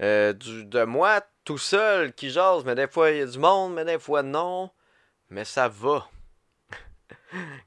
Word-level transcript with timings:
euh, 0.00 0.32
du, 0.32 0.64
de 0.64 0.84
moi 0.84 1.22
tout 1.44 1.58
seul 1.58 2.12
qui 2.12 2.30
jase, 2.30 2.64
mais 2.64 2.74
des 2.74 2.88
fois 2.88 3.10
il 3.10 3.18
y 3.18 3.22
a 3.22 3.26
du 3.26 3.38
monde, 3.38 3.74
mais 3.74 3.84
des 3.84 3.98
fois 3.98 4.22
non. 4.22 4.70
Mais 5.30 5.44
ça 5.44 5.68
va. 5.68 6.08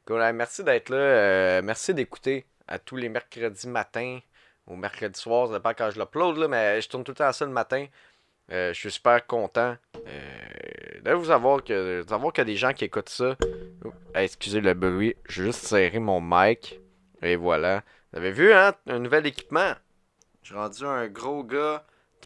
merci 0.33 0.63
d'être 0.63 0.89
là. 0.89 0.97
euh, 0.97 1.61
merci 1.63 1.93
d'écouter 1.93 2.46
à 2.67 2.79
tous 2.79 2.96
les 2.96 3.09
mercredis 3.09 3.67
matins 3.67 4.19
ou 4.67 4.75
mercredi 4.75 5.19
soir, 5.19 5.47
ça 5.47 5.53
dépend 5.53 5.73
quand 5.73 5.91
je 5.91 5.99
l'upload, 5.99 6.38
là, 6.38 6.47
mais 6.47 6.81
je 6.81 6.89
tourne 6.89 7.03
tout 7.03 7.11
le 7.11 7.17
temps 7.17 7.31
ça 7.31 7.46
le 7.46 7.51
matin. 7.51 7.85
Euh, 8.51 8.73
je 8.73 8.79
suis 8.79 8.92
super 8.92 9.26
content 9.26 9.76
euh, 10.07 11.01
de 11.01 11.12
vous 11.13 11.31
avoir 11.31 11.63
que, 11.63 12.03
de 12.03 12.07
savoir 12.07 12.31
des 12.33 12.55
gens 12.55 12.73
qui 12.73 12.85
écoutent 12.85 13.10
ça. 13.10 13.35
Oh, 13.83 13.92
excusez 14.13 14.62
le 14.62 14.73
bruit, 14.73 15.15
je 15.28 15.42
vais 15.42 15.47
juste 15.47 15.65
serrer 15.65 15.99
mon 15.99 16.21
mic. 16.21 16.80
Et 17.21 17.35
voilà. 17.35 17.84
Vous 18.12 18.20
avez 18.20 18.31
vu, 18.31 18.53
hein, 18.53 18.73
un 18.88 18.99
nouvel 18.99 19.26
équipement. 19.26 19.73
Je 20.44 20.53
rendu 20.53 20.85
un 20.85 21.07
gros 21.07 21.44
gars 21.44 21.84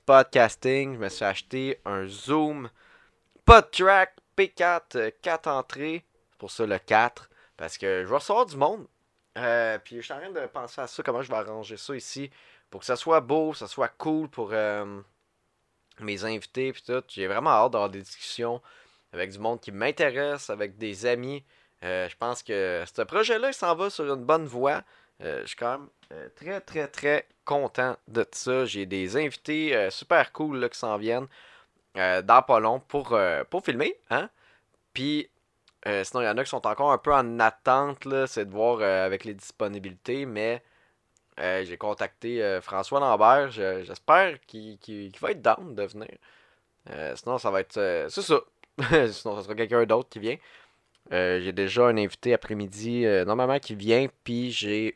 podcasting. 0.09 0.95
Je 0.95 0.97
me 0.97 1.07
suis 1.07 1.23
acheté 1.23 1.79
un 1.85 2.07
Zoom 2.07 2.71
PodTrack 3.45 4.15
P4 4.35 5.13
4 5.21 5.47
entrées. 5.47 6.03
C'est 6.31 6.37
pour 6.39 6.49
ça 6.49 6.65
le 6.65 6.79
4. 6.79 7.29
Parce 7.55 7.77
que 7.77 8.01
je 8.01 8.09
vais 8.09 8.15
recevoir 8.15 8.47
du 8.47 8.57
monde. 8.57 8.87
Euh, 9.37 9.77
puis 9.77 9.97
je 9.97 10.01
suis 10.01 10.13
en 10.13 10.17
train 10.17 10.31
de 10.31 10.47
penser 10.47 10.81
à 10.81 10.87
ça, 10.87 11.03
comment 11.03 11.21
je 11.21 11.29
vais 11.29 11.37
arranger 11.37 11.77
ça 11.77 11.95
ici. 11.95 12.31
Pour 12.71 12.79
que 12.79 12.87
ça 12.87 12.95
soit 12.95 13.21
beau, 13.21 13.53
ça 13.53 13.67
soit 13.67 13.87
cool 13.87 14.27
pour 14.29 14.49
euh, 14.51 14.99
mes 15.99 16.25
invités. 16.25 16.73
Puis 16.73 16.81
tout. 16.81 17.03
J'ai 17.07 17.27
vraiment 17.27 17.51
hâte 17.51 17.73
d'avoir 17.73 17.91
des 17.91 18.01
discussions 18.01 18.63
avec 19.13 19.29
du 19.29 19.37
monde 19.37 19.61
qui 19.61 19.71
m'intéresse, 19.71 20.49
avec 20.49 20.79
des 20.79 21.05
amis. 21.05 21.43
Euh, 21.83 22.09
je 22.09 22.15
pense 22.17 22.41
que 22.41 22.83
ce 22.91 23.03
projet-là, 23.03 23.49
il 23.49 23.53
s'en 23.53 23.75
va 23.75 23.91
sur 23.91 24.11
une 24.11 24.25
bonne 24.25 24.47
voie. 24.47 24.81
Euh, 25.21 25.41
je 25.41 25.47
suis 25.47 25.55
quand 25.57 25.79
même 25.79 25.87
euh, 26.13 26.29
très, 26.35 26.61
très, 26.61 26.87
très 26.87 27.27
content 27.45 27.97
de 28.07 28.25
ça. 28.31 28.65
J'ai 28.65 28.85
des 28.85 29.17
invités 29.17 29.75
euh, 29.75 29.89
super 29.89 30.31
cool 30.31 30.59
là, 30.59 30.69
qui 30.69 30.77
s'en 30.79 30.97
viennent 30.97 31.27
dans 31.95 32.41
pas 32.47 32.59
long 32.61 32.79
pour, 32.79 33.19
pour 33.49 33.65
filmer. 33.65 33.93
Hein? 34.09 34.29
Puis, 34.93 35.29
sinon, 35.85 36.21
il 36.21 36.25
y 36.25 36.29
en 36.29 36.37
a 36.37 36.43
qui 36.43 36.49
sont 36.49 36.65
encore 36.65 36.91
un 36.93 36.97
peu 36.97 37.13
en 37.13 37.39
attente. 37.39 38.07
C'est 38.27 38.45
de 38.45 38.51
voir 38.51 38.81
avec 38.81 39.25
les 39.25 39.33
disponibilités. 39.33 40.25
Mais 40.25 40.63
j'ai 41.37 41.77
contacté 41.77 42.59
François 42.61 42.99
Lambert. 43.01 43.51
Je- 43.51 43.83
J'espère 43.83 44.39
qu'il 44.47 45.11
va 45.21 45.31
être 45.31 45.41
down 45.41 45.75
de 45.75 45.83
venir. 45.83 46.09
Sinon, 47.15 47.37
ça 47.37 47.51
va 47.51 47.61
être. 47.61 47.73
c'est 48.09 48.21
ça. 48.21 48.41
sinon, 49.11 49.35
ça 49.37 49.43
sera 49.43 49.55
quelqu'un 49.55 49.85
d'autre 49.85 50.09
qui 50.09 50.19
vient. 50.19 50.37
J'ai 51.11 51.51
déjà 51.53 51.87
un 51.87 51.97
invité 51.97 52.33
après-midi 52.33 53.05
normalement 53.25 53.59
qui 53.59 53.75
vient, 53.75 54.07
puis 54.23 54.51
j'ai 54.51 54.95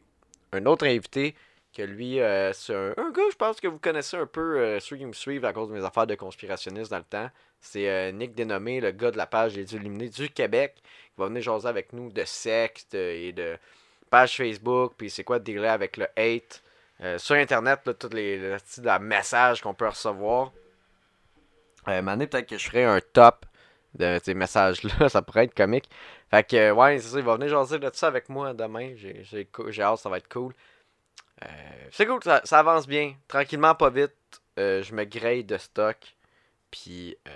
un 0.54 0.66
autre 0.66 0.86
invité 0.86 1.36
que 1.76 1.82
lui, 1.82 2.20
euh, 2.20 2.54
c'est 2.54 2.76
un, 2.76 3.12
gars, 3.12 3.24
je 3.32 3.36
pense 3.36 3.60
que 3.60 3.68
vous 3.68 3.80
connaissez 3.80 4.16
un 4.16 4.28
peu, 4.28 4.60
euh, 4.60 4.80
ceux 4.80 4.96
qui 4.96 5.06
me 5.06 5.14
suivent 5.14 5.46
à 5.46 5.54
cause 5.54 5.70
de 5.70 5.74
mes 5.74 5.84
affaires 5.84 6.06
de 6.06 6.16
conspirationniste 6.16 6.92
dans 6.92 7.00
le 7.00 7.04
temps. 7.04 7.30
C'est 7.60 7.90
euh, 7.90 8.12
Nick 8.12 8.36
Dénommé, 8.36 8.80
le 8.80 8.92
gars 8.92 9.10
de 9.10 9.18
la 9.18 9.26
page 9.26 9.54
des 9.54 9.74
Illuminés 9.76 10.10
du 10.10 10.30
Québec, 10.30 10.76
qui 10.76 11.14
va 11.18 11.28
venir 11.28 11.42
jaser 11.42 11.68
avec 11.68 11.92
nous 11.94 12.12
de 12.12 12.24
secte 12.26 12.94
et 12.94 13.32
de 13.32 13.58
page 14.10 14.38
Facebook, 14.38 14.94
puis 14.98 15.10
c'est 15.10 15.24
quoi 15.24 15.40
dealer 15.40 15.72
avec 15.72 15.98
le 15.98 16.08
hate. 16.16 16.62
Sur 17.18 17.36
Internet, 17.36 17.82
là, 17.86 17.94
tous 17.96 18.14
les, 18.14 18.38
de 18.38 19.00
messages 19.00 19.62
qu'on 19.62 19.74
peut 19.74 19.90
recevoir. 19.90 20.54
Euh, 21.88 22.02
peut-être 22.02 22.48
que 22.48 22.58
je 22.58 22.70
ferai 22.70 22.84
un 22.86 23.00
top 23.02 23.46
de 23.96 24.20
ces 24.24 24.34
messages-là, 24.34 25.10
ça 25.10 25.22
pourrait 25.22 25.46
être 25.46 25.56
comique. 25.56 25.90
Fait 26.30 26.48
que, 26.48 26.56
euh, 26.56 26.74
ouais, 26.74 27.00
c'est 27.00 27.10
ça, 27.10 27.20
il 27.20 27.26
va 27.26 27.36
venir 27.36 27.50
jaser 27.50 27.80
de 27.80 27.90
ça 27.94 28.08
avec 28.08 28.30
moi 28.30 28.54
demain. 28.54 28.94
J'ai 28.96 29.82
hâte, 29.82 30.00
ça 30.00 30.10
va 30.10 30.18
être 30.18 30.30
cool. 30.30 30.54
Euh, 31.44 31.88
c'est 31.92 32.06
cool, 32.06 32.20
ça, 32.24 32.42
ça 32.44 32.60
avance 32.60 32.88
bien. 32.88 33.16
Tranquillement, 33.28 33.76
pas 33.76 33.90
vite. 33.90 34.14
Euh, 34.60 34.84
je 34.84 34.94
me 34.94 35.04
grille 35.04 35.44
de 35.44 35.58
stock. 35.58 35.98
Puis, 36.72 37.18
euh, 37.28 37.32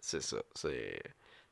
c'est 0.00 0.22
ça. 0.22 0.38
C'est, 0.54 1.00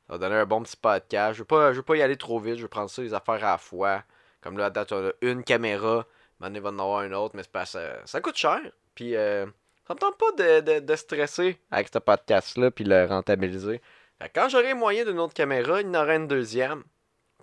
ça 0.07 0.13
va 0.13 0.17
donner 0.17 0.35
un 0.35 0.45
bon 0.45 0.61
petit 0.63 0.77
podcast. 0.77 1.33
Je 1.33 1.39
veux 1.39 1.45
pas, 1.45 1.71
je 1.71 1.77
veux 1.77 1.83
pas 1.83 1.95
y 1.97 2.01
aller 2.01 2.17
trop 2.17 2.39
vite. 2.39 2.57
Je 2.57 2.63
veux 2.63 2.67
prendre 2.67 2.89
ça 2.89 3.01
les 3.01 3.13
affaires 3.13 3.43
à 3.43 3.51
la 3.51 3.57
fois. 3.57 4.03
Comme 4.41 4.57
là, 4.57 4.65
à 4.65 4.69
date, 4.69 4.91
on 4.91 5.07
a 5.07 5.11
une 5.21 5.43
caméra. 5.43 6.05
Maintenant, 6.39 6.55
il 6.55 6.61
va 6.61 6.69
en 6.69 6.79
avoir 6.79 7.03
une 7.03 7.15
autre, 7.15 7.35
mais 7.35 7.43
pas, 7.51 7.65
ça, 7.65 8.05
ça 8.05 8.21
coûte 8.21 8.37
cher. 8.37 8.59
Puis, 8.95 9.13
ça 9.13 9.93
me 9.93 9.99
tente 9.99 10.17
pas 10.17 10.31
de, 10.37 10.59
de, 10.61 10.79
de 10.79 10.95
stresser 10.95 11.59
avec 11.71 11.89
ce 11.91 11.99
podcast-là, 11.99 12.71
puis 12.71 12.83
le 12.83 13.05
rentabiliser. 13.05 13.81
Fait 14.19 14.29
quand 14.29 14.49
j'aurai 14.49 14.73
moyen 14.73 15.05
d'une 15.05 15.19
autre 15.19 15.33
caméra, 15.33 15.81
il 15.81 15.87
y 15.87 15.89
en 15.89 16.01
aura 16.01 16.15
une 16.15 16.27
deuxième. 16.27 16.83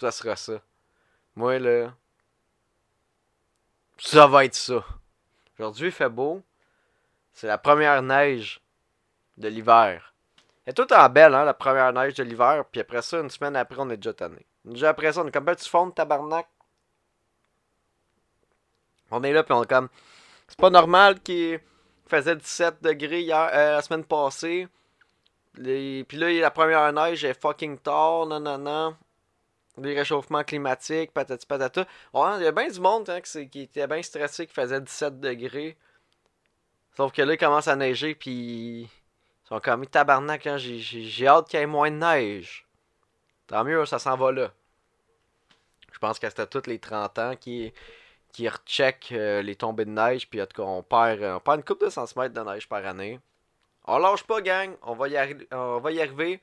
Ça 0.01 0.11
sera 0.11 0.37
ça. 0.37 0.61
Moi, 1.37 1.59
là. 1.59 1.95
Ça 3.99 4.27
va 4.27 4.45
être 4.45 4.55
ça. 4.55 4.85
Aujourd'hui, 5.59 5.87
il 5.87 5.93
fait 5.93 6.09
beau. 6.09 6.43
C'est 7.33 7.47
la 7.47 7.59
première 7.59 8.03
neige 8.03 8.61
de 9.37 9.49
l'hiver. 9.49 10.15
Est 10.67 10.73
tout 10.73 10.93
en 10.93 11.09
belle, 11.09 11.35
hein, 11.35 11.45
la 11.45 11.55
première 11.55 11.93
neige 11.93 12.15
de 12.15 12.23
l'hiver. 12.23 12.65
Puis 12.71 12.81
après 12.81 13.03
ça, 13.03 13.21
une 13.21 13.31
semaine 13.31 13.55
après, 13.57 13.81
on 13.81 13.91
est 13.91 13.97
déjà 13.97 14.15
tanné. 14.15 14.47
Déjà 14.65 14.91
après 14.91 15.13
ça, 15.13 15.23
on 15.23 15.27
est 15.29 15.31
comme, 15.31 15.45
ben, 15.45 15.55
tu 15.55 15.69
fondes, 15.69 15.95
tabarnak. 15.95 16.49
On 19.11 19.23
est 19.23 19.33
là, 19.33 19.43
puis 19.43 19.53
on 19.53 19.63
est 19.63 19.69
comme, 19.69 19.89
c'est 20.49 20.59
pas 20.59 20.71
normal 20.71 21.21
qu'il 21.21 21.61
faisait 22.07 22.37
17 22.37 22.83
degrés 22.83 23.21
hier, 23.21 23.51
euh, 23.53 23.77
la 23.77 23.83
semaine 23.83 24.05
passée. 24.05 24.67
Les... 25.57 26.05
Puis 26.05 26.17
là, 26.17 26.31
la 26.33 26.51
première 26.51 26.93
neige 26.93 27.25
est 27.25 27.41
fucking 27.41 27.79
tard, 27.79 28.27
non, 28.27 28.41
non, 28.41 28.59
non. 28.59 28.97
Les 29.79 29.95
réchauffements 29.95 30.45
climatiques, 30.45 31.13
patati 31.13 31.47
patata. 31.47 31.87
Ouais, 32.13 32.37
il 32.39 32.45
y 32.45 32.47
a 32.47 32.53
bien 32.53 32.69
du 32.69 32.81
monde 32.81 33.09
hein, 33.11 33.21
qui, 33.21 33.63
était 33.63 33.87
bien 33.87 34.03
stressé, 34.03 34.47
qui 34.47 34.55
faisait 34.55 34.81
17 34.81 35.21
degrés. 35.21 35.77
Sauf 36.97 37.13
que 37.13 37.23
là, 37.23 37.35
il 37.35 37.39
commence 37.39 37.67
à 37.67 37.75
neiger, 37.75 38.15
puis 38.15 38.83
ils 38.83 38.91
sont 39.49 39.59
comme 39.61 39.87
tabarnak, 39.87 40.47
hein, 40.47 40.57
j'ai- 40.59 41.27
hâte 41.27 41.49
qu'il 41.49 41.59
y 41.59 41.63
ait 41.63 41.67
moins 41.67 41.91
de 41.91 41.97
neige. 41.97 42.67
Tant 43.49 43.65
mieux, 43.65 43.85
ça 43.85 43.99
s'en 43.99 44.17
va 44.17 44.31
là. 44.31 44.53
Je 45.93 45.99
pense 45.99 46.19
que 46.19 46.29
c'était 46.29 46.47
tous 46.47 46.69
les 46.69 46.79
30 46.79 47.19
ans 47.19 47.37
qui, 47.37 47.73
qui 48.33 48.49
euh, 49.13 49.43
les 49.43 49.57
tombées 49.57 49.85
de 49.85 49.91
neige, 49.91 50.29
puis 50.29 50.41
en 50.43 50.47
tout 50.47 50.63
cas, 50.63 50.69
on 50.69 50.83
perd, 50.83 51.23
euh, 51.23 51.37
on 51.37 51.41
perd 51.41 51.59
une 51.59 51.65
coupe 51.65 51.81
de 51.81 51.89
centimètres 51.91 52.35
de 52.35 52.41
neige 52.41 52.69
par 52.69 52.85
année. 52.85 53.21
On 53.85 53.99
lâche 53.99 54.25
pas, 54.25 54.41
gang. 54.41 54.75
On 54.83 54.95
va 54.95 55.09
y, 55.09 55.17
arriver. 55.17 56.41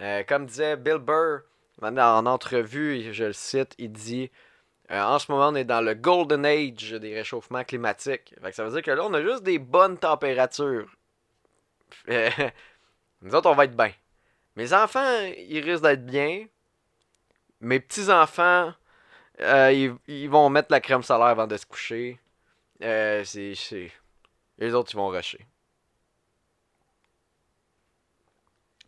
Euh, 0.00 0.22
comme 0.24 0.46
disait 0.46 0.76
Bill 0.76 0.98
Burr 0.98 1.42
en 1.82 2.26
entrevue, 2.26 3.12
je 3.12 3.24
le 3.24 3.32
cite, 3.32 3.74
il 3.78 3.92
dit 3.92 4.30
euh, 4.90 5.02
En 5.02 5.18
ce 5.18 5.30
moment, 5.30 5.48
on 5.48 5.54
est 5.54 5.64
dans 5.64 5.80
le 5.80 5.94
golden 5.94 6.46
age 6.46 6.92
des 6.92 7.14
réchauffements 7.14 7.64
climatiques. 7.64 8.34
Fait 8.40 8.50
que 8.50 8.56
ça 8.56 8.64
veut 8.64 8.70
dire 8.70 8.82
que 8.82 8.90
là, 8.90 9.04
on 9.04 9.14
a 9.14 9.22
juste 9.22 9.42
des 9.42 9.58
bonnes 9.58 9.98
températures. 9.98 10.88
Nous 12.08 13.34
autres, 13.34 13.50
on 13.50 13.54
va 13.54 13.64
être 13.64 13.76
bien. 13.76 13.92
Mes 14.54 14.72
enfants, 14.72 15.20
ils 15.36 15.60
risquent 15.60 15.82
d'être 15.82 16.06
bien. 16.06 16.46
Mes 17.60 17.80
petits-enfants, 17.80 18.72
euh, 19.40 19.72
ils, 19.72 19.94
ils 20.06 20.30
vont 20.30 20.48
mettre 20.50 20.68
la 20.70 20.80
crème 20.80 21.02
solaire 21.02 21.26
avant 21.26 21.46
de 21.46 21.56
se 21.56 21.66
coucher. 21.66 22.20
Les 22.80 24.74
autres, 24.74 24.92
ils 24.92 24.96
vont 24.96 25.08
rusher. 25.08 25.46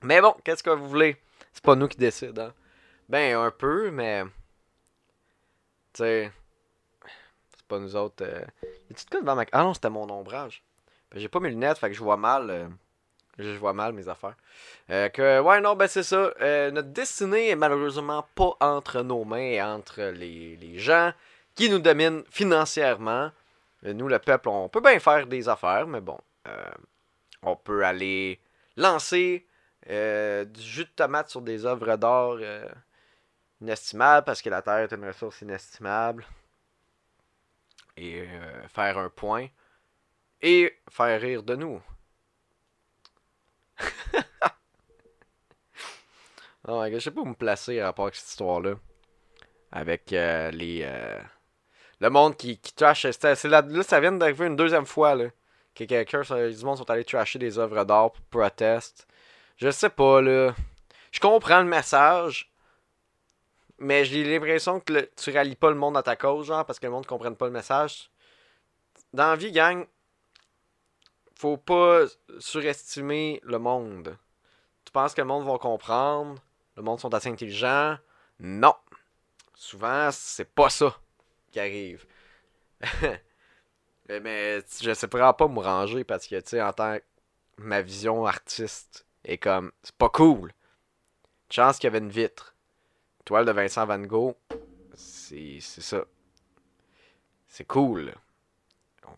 Mais 0.03 0.21
bon, 0.21 0.35
qu'est-ce 0.45 0.63
que 0.63 0.71
vous 0.71 0.89
voulez? 0.89 1.17
C'est 1.53 1.65
pas 1.65 1.75
nous 1.75 1.89
qui 1.89 1.97
décident, 1.97 2.43
hein? 2.47 2.55
Ben, 3.09 3.37
un 3.37 3.51
peu, 3.51 3.91
mais. 3.91 4.23
Tu 5.95 6.03
sais. 6.03 6.33
C'est 7.57 7.67
pas 7.67 7.79
nous 7.79 7.97
autres. 7.97 8.23
Euh... 8.25 8.45
Y 8.91 8.95
de 8.95 9.11
quoi 9.11 9.21
devant 9.21 9.35
ma. 9.35 9.45
Ah 9.53 9.63
non, 9.63 9.75
c'était 9.75 9.91
mon 9.91 10.09
ombrage. 10.11 10.63
Ben, 11.11 11.19
j'ai 11.19 11.29
pas 11.29 11.41
mes 11.41 11.49
lunettes, 11.51 11.79
fait 11.79 11.89
que 11.89 11.95
je 11.97 12.03
vois 12.03 12.17
mal. 12.19 12.51
euh, 12.51 12.69
Je 13.39 13.51
vois 13.57 13.73
mal 13.73 13.93
mes 13.95 14.09
affaires. 14.09 14.37
Euh, 14.91 15.09
que, 15.09 15.41
ouais, 15.41 15.61
non, 15.61 15.75
ben 15.75 15.87
c'est 15.89 16.03
ça. 16.03 16.33
Euh, 16.41 16.71
notre 16.71 16.89
destinée 16.89 17.49
est 17.51 17.57
malheureusement 17.57 18.27
pas 18.35 18.57
entre 18.61 19.03
nos 19.03 19.25
mains 19.25 19.39
et 19.39 19.63
entre 19.63 20.03
les, 20.03 20.57
les 20.57 20.79
gens 20.79 21.13
qui 21.55 21.71
nous 21.71 21.79
dominent 21.79 22.25
financièrement. 22.31 23.31
Nous, 23.83 24.09
le 24.09 24.19
peuple, 24.19 24.49
on 24.49 24.69
peut 24.69 24.81
bien 24.81 24.99
faire 24.99 25.27
des 25.27 25.49
affaires, 25.49 25.87
mais 25.87 26.01
bon. 26.01 26.19
on 27.43 27.57
peut 27.57 27.85
aller 27.85 28.41
lancer 28.77 29.47
euh, 29.91 30.45
du 30.45 30.61
jus 30.61 30.85
de 30.85 30.91
tomate 30.91 31.31
sur 31.31 31.41
des 31.41 31.65
œuvres 31.65 31.97
d'art 31.97 32.37
euh, 32.41 32.69
inestimables 33.61 34.25
parce 34.25 34.43
que 34.43 34.51
la 34.51 34.61
terre 34.61 34.79
est 34.79 34.93
une 34.93 35.07
ressource 35.07 35.41
inestimable. 35.41 36.27
Et 37.97 38.21
euh, 38.21 38.69
faire 38.69 38.99
un 38.99 39.09
point. 39.09 39.49
Et 40.43 40.79
faire 40.91 41.21
rire 41.21 41.43
de 41.43 41.57
nous. 41.57 41.83
oh 46.69 46.83
my 46.83 46.91
God, 46.91 47.01
je 47.01 47.05
sais 47.05 47.11
pas 47.11 47.23
où 47.23 47.25
me 47.25 47.35
placer 47.35 47.81
à 47.81 47.87
rapport 47.87 48.05
avec 48.05 48.17
cette 48.17 48.29
histoire-là. 48.29 48.75
Avec 49.73 50.13
euh, 50.13 50.51
les. 50.51 50.89
le 52.01 52.11
monde 52.11 52.37
qui, 52.37 52.59
qui 52.59 52.73
trash. 52.73 53.05
là, 53.05 53.35
ça 53.83 54.01
vient 54.01 54.13
d'arriver 54.13 54.47
une 54.47 54.57
deuxième 54.57 54.87
fois, 54.87 55.15
là. 55.15 55.31
Que 55.75 55.85
quelqu'un, 55.85 56.23
du 56.23 56.65
monde 56.65 56.79
sont 56.79 56.91
allés 56.91 57.05
trasher 57.05 57.39
des 57.39 57.59
œuvres 57.59 57.85
d'art 57.85 58.13
pour 58.13 58.23
protest. 58.25 59.08
Je 59.59 59.71
sais 59.71 59.91
pas, 59.91 60.21
là. 60.21 60.55
Je 61.11 61.19
comprends 61.19 61.59
le 61.59 61.69
message. 61.69 62.53
Mais 63.79 64.05
j'ai 64.05 64.25
l'impression 64.25 64.81
que 64.81 65.11
tu 65.17 65.33
rallies 65.33 65.57
pas 65.57 65.71
le 65.71 65.77
monde 65.77 65.97
à 65.97 66.03
ta 66.03 66.17
cause, 66.17 66.47
genre, 66.47 66.65
parce 66.65 66.79
que 66.79 66.87
le 66.87 66.93
monde 66.93 67.05
ne 67.05 67.09
comprenne 67.09 67.37
pas 67.37 67.47
le 67.47 67.53
message. 67.53 68.11
Dans 69.13 69.31
la 69.31 69.37
vie, 69.37 69.53
gang, 69.53 69.85
faut 71.37 71.57
pas 71.57 72.05
surestimer 72.39 73.41
le 73.43 73.59
monde. 73.59 74.17
Tu 74.85 74.93
penses 74.93 75.15
que 75.15 75.21
le 75.21 75.27
monde 75.27 75.47
va 75.47 75.59
comprendre? 75.59 76.41
Le 76.77 76.83
monde 76.83 77.01
sont 77.01 77.13
assez 77.15 77.29
intelligents? 77.29 77.99
Non. 78.39 78.75
Souvent, 79.55 80.11
c'est 80.13 80.53
pas 80.53 80.71
ça 80.71 80.97
qui 81.51 81.59
arrive. 81.59 82.07
mais 84.09 84.61
je 84.81 84.95
sais 84.95 85.09
pas 85.09 85.35
me 85.49 85.61
ranger 85.61 86.05
parce 86.05 86.29
que, 86.29 86.37
tu 86.41 86.51
sais, 86.51 86.63
en 86.63 86.73
tant 86.73 86.99
que 86.99 87.03
ma 87.59 87.83
vision 87.83 88.25
artiste 88.25 89.08
est 89.29 89.39
comme, 89.39 89.73
c'est 89.83 89.95
pas 89.95 90.09
cool. 90.09 90.53
Chance 91.51 91.79
qu'il 91.79 91.85
y 91.85 91.89
avait 91.89 91.99
une 91.99 92.11
vitre. 92.11 92.55
Toile 93.25 93.45
de 93.45 93.53
Vincent 93.53 93.87
Van 93.87 93.99
Gogh, 93.99 94.35
c'est 94.95 95.61
ça. 95.61 96.05
C'est 97.47 97.67
cool. 97.67 98.15
On 99.07 99.11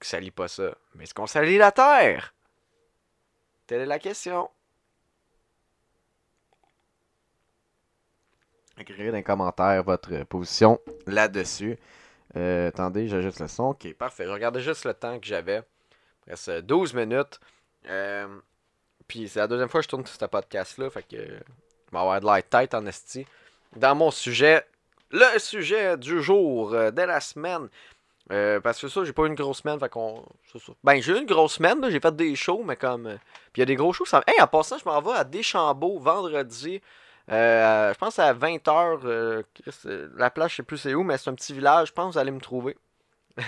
salit 0.00 0.30
pas 0.30 0.48
ça. 0.48 0.74
Mais 0.94 1.04
est-ce 1.04 1.14
qu'on 1.14 1.26
salit 1.26 1.58
la 1.58 1.72
Terre? 1.72 2.34
Telle 3.66 3.82
est 3.82 3.86
la 3.86 3.98
question. 3.98 4.50
Écrivez 8.78 9.10
dans 9.10 9.16
les 9.16 9.22
commentaires 9.22 9.82
votre 9.82 10.24
position 10.24 10.80
là-dessus. 11.06 11.78
Euh, 12.36 12.68
attendez, 12.68 13.08
j'ajuste 13.08 13.40
le 13.40 13.48
son. 13.48 13.64
Ok, 13.70 13.92
parfait. 13.94 14.24
Je 14.24 14.30
regardais 14.30 14.60
juste 14.60 14.86
le 14.86 14.94
temps 14.94 15.18
que 15.18 15.26
j'avais. 15.26 15.62
Presque 16.26 16.60
12 16.62 16.94
minutes. 16.94 17.40
Euh, 17.86 18.40
puis 19.10 19.28
c'est 19.28 19.40
la 19.40 19.48
deuxième 19.48 19.68
fois 19.68 19.80
que 19.80 19.84
je 19.84 19.88
tourne 19.88 20.06
ce 20.06 20.24
podcast-là. 20.24 20.88
Fait 20.88 21.02
que 21.02 21.16
je 21.16 21.92
vais 21.92 21.98
avoir 21.98 22.20
de 22.20 22.26
la 22.26 22.40
tête 22.42 22.74
en 22.74 22.86
esti. 22.86 23.26
Dans 23.74 23.96
mon 23.96 24.12
sujet, 24.12 24.64
le 25.10 25.36
sujet 25.40 25.96
du 25.96 26.22
jour, 26.22 26.72
euh, 26.72 26.92
de 26.92 27.02
la 27.02 27.20
semaine. 27.20 27.68
parce 28.62 28.80
que 28.80 28.86
ça, 28.86 29.04
j'ai 29.04 29.12
pas 29.12 29.24
eu 29.24 29.26
une 29.26 29.34
grosse 29.34 29.62
semaine. 29.62 29.80
Fait 29.80 29.88
qu'on. 29.88 30.24
Ben, 30.84 31.00
j'ai 31.02 31.12
eu 31.12 31.18
une 31.18 31.26
grosse 31.26 31.54
semaine. 31.54 31.84
J'ai 31.90 31.98
fait 31.98 32.14
des 32.14 32.36
shows, 32.36 32.62
mais 32.64 32.76
comme. 32.76 33.18
Puis 33.52 33.56
il 33.56 33.60
y 33.60 33.62
a 33.62 33.66
des 33.66 33.74
gros 33.74 33.92
shows. 33.92 34.04
Ça... 34.04 34.22
Hey, 34.28 34.40
en 34.40 34.46
passant, 34.46 34.78
je 34.78 34.84
m'en 34.84 35.00
vais 35.00 35.18
à 35.18 35.24
Deschambault 35.24 35.98
vendredi. 35.98 36.80
Euh, 37.30 37.92
je 37.92 37.98
pense 37.98 38.18
à 38.18 38.32
20h. 38.32 39.00
Euh, 39.04 39.42
la 40.16 40.30
plage, 40.30 40.52
je 40.52 40.56
sais 40.56 40.62
plus 40.62 40.78
c'est 40.78 40.94
où, 40.94 41.02
mais 41.02 41.18
c'est 41.18 41.30
un 41.30 41.34
petit 41.34 41.52
village. 41.52 41.88
Je 41.88 41.92
pense 41.92 42.08
que 42.08 42.12
vous 42.14 42.18
allez 42.18 42.30
me 42.30 42.40
trouver. 42.40 42.76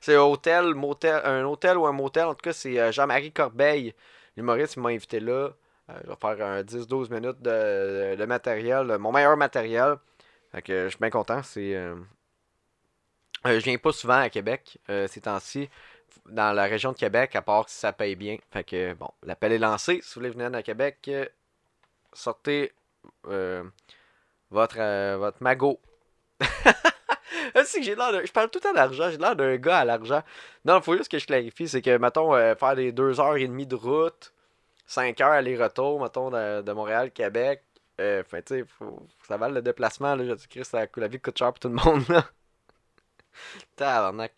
c'est 0.00 0.14
un 0.14 0.20
hôtel, 0.20 0.74
motel, 0.74 1.20
un 1.24 1.44
hôtel 1.44 1.76
ou 1.76 1.86
un 1.86 1.92
motel. 1.92 2.26
En 2.26 2.34
tout 2.34 2.42
cas, 2.42 2.52
c'est 2.52 2.78
euh, 2.78 2.92
Jean-Marie 2.92 3.32
Corbeil, 3.32 3.94
l'humoriste, 4.38 4.76
m'a 4.78 4.90
invité 4.90 5.20
là. 5.20 5.50
je 5.88 6.08
vais 6.08 6.16
faire 6.20 6.46
un 6.46 6.62
10-12 6.62 7.12
minutes 7.12 7.42
de, 7.42 8.24
matériel, 8.24 8.96
mon 8.98 9.12
meilleur 9.12 9.36
matériel. 9.36 9.96
Fait 10.52 10.62
que 10.62 10.84
je 10.84 10.88
suis 10.88 10.98
bien 10.98 11.10
content. 11.10 11.42
C'est. 11.42 11.72
je 13.44 13.58
viens 13.58 13.78
pas 13.78 13.92
souvent 13.92 14.20
à 14.20 14.30
Québec 14.30 14.78
ces 14.86 15.20
temps-ci. 15.20 15.68
Dans 16.26 16.54
la 16.54 16.64
région 16.64 16.92
de 16.92 16.96
Québec, 16.96 17.36
à 17.36 17.42
part 17.42 17.68
si 17.68 17.76
ça 17.76 17.92
paye 17.92 18.16
bien. 18.16 18.38
Fait 18.50 18.64
que 18.64 18.94
bon, 18.94 19.10
l'appel 19.22 19.52
est 19.52 19.58
lancé. 19.58 20.00
Si 20.02 20.14
vous 20.14 20.20
voulez 20.20 20.30
venir 20.30 20.54
à 20.54 20.62
Québec, 20.62 21.10
sortez 22.12 22.72
euh, 23.26 23.64
votre, 24.50 24.78
euh, 24.78 25.16
votre 25.18 25.42
magot. 25.42 25.80
j'ai 27.82 27.94
l'air 27.94 28.26
Je 28.26 28.32
parle 28.32 28.50
tout 28.50 28.60
temps 28.60 28.72
d'argent, 28.72 29.10
j'ai 29.10 29.18
l'air 29.18 29.36
d'un 29.36 29.56
gars 29.56 29.78
à 29.78 29.84
l'argent. 29.84 30.22
Non, 30.64 30.78
il 30.78 30.82
faut 30.82 30.96
juste 30.96 31.10
que 31.10 31.18
je 31.18 31.26
clarifie, 31.26 31.68
c'est 31.68 31.82
que, 31.82 31.96
mettons, 31.98 32.34
euh, 32.34 32.54
faire 32.54 32.74
des 32.76 32.92
2h30 32.92 33.66
de 33.66 33.74
route, 33.74 34.32
5 34.86 35.20
heures 35.20 35.32
aller-retour, 35.32 36.00
mettons, 36.00 36.30
de, 36.30 36.72
Montréal, 36.72 37.10
Québec. 37.12 37.62
Enfin, 38.00 38.40
tu 38.42 38.60
sais, 38.60 38.64
ça 39.26 39.36
vale 39.36 39.54
le 39.54 39.62
déplacement, 39.62 40.14
là. 40.14 40.24
Je 40.24 40.34
dis, 40.34 40.64
ça, 40.64 40.86
la 40.96 41.08
vie 41.08 41.20
coûte 41.20 41.38
cher 41.38 41.52
pour 41.52 41.58
tout 41.60 41.68
le 41.68 41.74
monde, 41.74 42.04
là. 42.08 42.24
Tabarnak. 43.76 44.34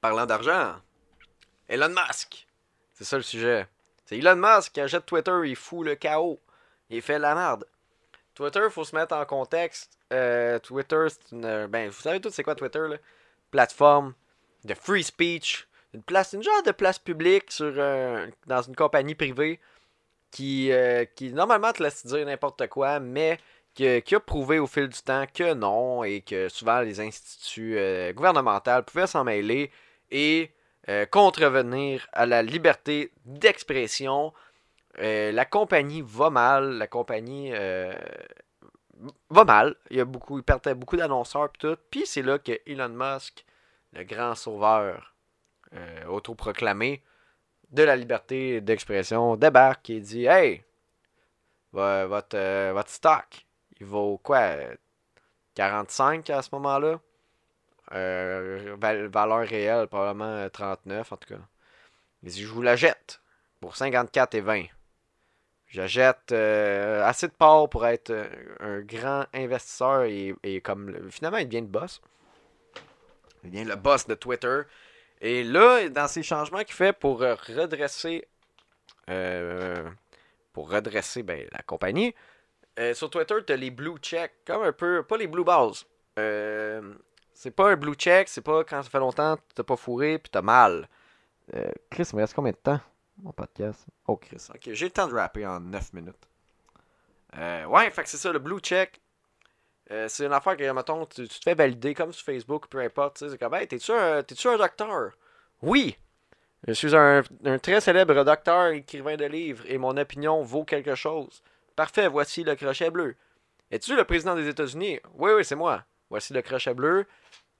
Parlant 0.00 0.26
d'argent, 0.26 0.76
Elon 1.68 1.88
Musk. 1.88 2.46
C'est 2.92 3.04
ça 3.04 3.16
le 3.16 3.22
sujet. 3.22 3.66
C'est 4.04 4.18
Elon 4.18 4.36
Musk 4.36 4.72
qui 4.72 4.80
achète 4.80 5.06
Twitter, 5.06 5.38
il 5.44 5.56
fout 5.56 5.84
le 5.84 5.94
chaos. 5.96 6.40
Il 6.90 7.02
fait 7.02 7.18
la 7.18 7.34
merde. 7.34 7.66
Twitter, 8.34 8.60
faut 8.70 8.84
se 8.84 8.94
mettre 8.94 9.14
en 9.14 9.24
contexte. 9.24 9.98
Euh, 10.12 10.58
Twitter, 10.58 11.06
c'est 11.08 11.32
une. 11.32 11.66
Ben, 11.66 11.88
vous 11.88 12.00
savez 12.00 12.20
tout 12.20 12.30
c'est 12.30 12.42
quoi 12.42 12.54
Twitter, 12.54 12.86
là? 12.88 12.96
Plateforme 13.50 14.14
de 14.64 14.74
free 14.74 15.04
speech. 15.04 15.68
Une 15.92 16.02
place, 16.02 16.32
une 16.32 16.42
genre 16.42 16.62
de 16.64 16.72
place 16.72 16.98
publique 16.98 17.52
sur, 17.52 17.72
euh, 17.76 18.26
dans 18.46 18.62
une 18.62 18.74
compagnie 18.74 19.14
privée 19.14 19.60
qui, 20.32 20.72
euh, 20.72 21.04
qui 21.04 21.32
normalement 21.32 21.72
te 21.72 21.82
laisse 21.82 22.04
dire 22.04 22.26
n'importe 22.26 22.66
quoi, 22.66 22.98
mais 22.98 23.38
qui, 23.74 23.86
a 23.86 24.20
prouvé 24.20 24.58
au 24.58 24.66
fil 24.66 24.88
du 24.88 25.00
temps 25.00 25.24
que 25.32 25.54
non 25.54 26.02
et 26.02 26.20
que 26.20 26.48
souvent 26.48 26.80
les 26.80 27.00
instituts 27.00 27.78
gouvernementaux 28.12 28.82
pouvaient 28.84 29.06
s'en 29.06 29.24
mêler 29.24 29.70
et 30.10 30.50
euh, 30.88 31.06
contrevenir 31.06 32.06
à 32.12 32.26
la 32.26 32.42
liberté 32.42 33.10
d'expression. 33.24 34.34
Euh, 34.98 35.32
la 35.32 35.44
compagnie 35.44 36.02
va 36.04 36.30
mal, 36.30 36.78
la 36.78 36.86
compagnie 36.86 37.50
euh, 37.52 37.94
va 39.30 39.44
mal. 39.44 39.76
Il 39.90 39.96
y 39.96 40.00
a 40.00 40.04
beaucoup, 40.04 40.38
il 40.38 40.44
perdait 40.44 40.74
beaucoup 40.74 40.96
d'annonceurs 40.96 41.46
et 41.46 41.58
tout. 41.58 41.76
Puis 41.90 42.06
c'est 42.06 42.22
là 42.22 42.38
que 42.38 42.52
Elon 42.66 42.88
Musk, 42.90 43.44
le 43.92 44.04
grand 44.04 44.34
sauveur 44.34 45.10
autoproclamé 46.08 47.02
de 47.70 47.82
la 47.82 47.96
liberté 47.96 48.60
d'expression, 48.60 49.34
débarque 49.36 49.90
et 49.90 49.98
dit 49.98 50.26
Hey, 50.26 50.62
votre, 51.72 52.70
votre 52.72 52.90
stock, 52.90 53.44
il 53.80 53.86
vaut 53.86 54.18
quoi 54.22 54.54
45 55.54 56.30
à 56.30 56.42
ce 56.42 56.50
moment-là? 56.52 57.00
Euh, 57.92 58.76
valeur 59.12 59.46
réelle, 59.46 59.86
probablement 59.86 60.48
39 60.48 61.12
en 61.12 61.16
tout 61.16 61.34
cas. 61.34 61.40
Mais 62.22 62.30
je 62.30 62.46
vous 62.46 62.62
la 62.62 62.76
jette 62.76 63.20
pour 63.60 63.76
54 63.76 64.34
et 64.34 64.40
20. 64.40 64.64
J'achète 65.74 66.30
euh, 66.32 67.04
assez 67.04 67.26
de 67.26 67.32
parts 67.32 67.68
pour 67.68 67.84
être 67.84 68.10
euh, 68.10 68.26
un 68.60 68.80
grand 68.80 69.24
investisseur 69.34 70.04
et, 70.04 70.60
comme 70.62 71.10
finalement 71.10 71.38
il 71.38 71.48
devient 71.48 71.62
le 71.62 71.66
boss. 71.66 72.00
Il 73.42 73.50
devient 73.50 73.64
le 73.64 73.76
boss 73.76 74.06
de 74.06 74.14
Twitter. 74.14 74.60
Et 75.20 75.42
là, 75.42 75.88
dans 75.88 76.06
ces 76.06 76.22
changements 76.22 76.62
qu'il 76.62 76.74
fait 76.74 76.92
pour 76.92 77.20
redresser 77.20 78.26
pour 80.52 80.70
redresser 80.70 81.22
ben, 81.22 81.46
la 81.50 81.62
compagnie, 81.62 82.14
sur 82.94 83.10
Twitter, 83.10 83.34
tu 83.46 83.52
as 83.52 83.56
les 83.56 83.70
blue 83.70 83.98
checks, 83.98 84.32
comme 84.46 84.62
un 84.62 84.72
peu, 84.72 85.02
pas 85.02 85.16
les 85.16 85.26
blue 85.26 85.44
balls. 85.44 85.74
C'est 87.34 87.50
pas 87.50 87.70
un 87.70 87.76
blue 87.76 87.94
check, 87.94 88.28
c'est 88.28 88.40
pas 88.40 88.62
quand 88.62 88.82
ça 88.82 88.88
fait 88.88 89.00
longtemps, 89.00 89.36
t'as 89.54 89.64
pas 89.64 89.76
fourré 89.76 90.18
puis 90.18 90.30
t'as 90.30 90.40
mal. 90.40 90.88
Euh, 91.54 91.70
Chris, 91.90 92.08
il 92.12 92.16
me 92.16 92.20
reste 92.22 92.34
combien 92.34 92.52
de 92.52 92.56
temps? 92.56 92.80
Mon 93.22 93.32
podcast. 93.32 93.86
Oh, 94.06 94.16
Chris. 94.16 94.48
Ok, 94.50 94.72
j'ai 94.72 94.86
le 94.86 94.90
temps 94.90 95.06
de 95.06 95.14
rapper 95.14 95.46
en 95.46 95.60
9 95.60 95.92
minutes. 95.92 96.28
Euh, 97.36 97.64
ouais, 97.64 97.90
fait 97.90 98.02
que 98.02 98.08
c'est 98.08 98.16
ça, 98.16 98.32
le 98.32 98.38
blue 98.38 98.58
check. 98.58 99.00
Euh, 99.90 100.08
c'est 100.08 100.24
une 100.24 100.32
affaire 100.32 100.56
que, 100.56 100.70
mettons, 100.70 101.06
tu, 101.06 101.28
te 101.28 101.42
fais 101.42 101.54
valider 101.54 101.94
comme 101.94 102.12
sur 102.12 102.24
Facebook, 102.24 102.68
peu 102.68 102.80
importe. 102.80 103.18
C'est 103.18 103.38
comme, 103.38 103.54
hey, 103.54 103.68
t'es-tu 103.68 103.92
un, 103.92 104.18
un 104.18 104.56
docteur? 104.56 105.12
Oui 105.62 105.96
Je 106.66 106.72
suis 106.72 106.94
un 106.94 107.22
très 107.62 107.80
célèbre 107.80 108.24
docteur 108.24 108.68
écrivain 108.68 109.16
de 109.16 109.26
livres 109.26 109.64
et 109.66 109.78
mon 109.78 109.96
opinion 109.96 110.42
vaut 110.42 110.64
quelque 110.64 110.94
chose. 110.94 111.42
Parfait, 111.76 112.08
voici 112.08 112.44
le 112.44 112.54
crochet 112.54 112.90
bleu. 112.90 113.16
Es-tu 113.70 113.96
le 113.96 114.04
président 114.04 114.36
des 114.36 114.48
États-Unis? 114.48 115.00
Oui, 115.14 115.32
oui, 115.36 115.44
c'est 115.44 115.56
moi. 115.56 115.84
Voici 116.10 116.32
le 116.32 116.42
crochet 116.42 116.74
bleu. 116.74 117.06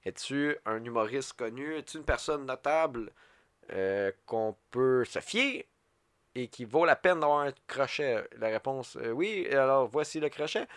Es-tu 0.03 0.55
un 0.65 0.83
humoriste 0.83 1.33
connu? 1.33 1.75
Es-tu 1.75 1.97
une 1.97 2.05
personne 2.05 2.45
notable? 2.45 3.11
Euh, 3.73 4.11
qu'on 4.25 4.55
peut 4.71 5.05
se 5.05 5.19
fier 5.19 5.67
et 6.35 6.47
qui 6.47 6.65
vaut 6.65 6.85
la 6.85 6.95
peine 6.95 7.19
d'avoir 7.19 7.41
un 7.41 7.51
crochet? 7.67 8.23
La 8.37 8.47
réponse, 8.49 8.97
euh, 8.97 9.11
oui. 9.11 9.47
Alors, 9.51 9.87
voici 9.87 10.19
le 10.19 10.29
crochet. 10.29 10.67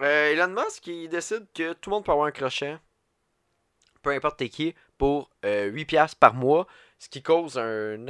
Euh, 0.00 0.32
Elon 0.32 0.48
Musk, 0.48 0.84
décide 1.10 1.46
que 1.54 1.72
tout 1.74 1.90
le 1.90 1.96
monde 1.96 2.04
peut 2.04 2.12
avoir 2.12 2.26
un 2.26 2.32
crochet, 2.32 2.76
peu 4.02 4.10
importe 4.10 4.48
qui, 4.48 4.74
pour 4.98 5.30
8$ 5.44 6.14
par 6.16 6.34
mois, 6.34 6.66
ce 6.98 7.08
qui 7.08 7.22
cause 7.22 7.58
un 7.58 8.04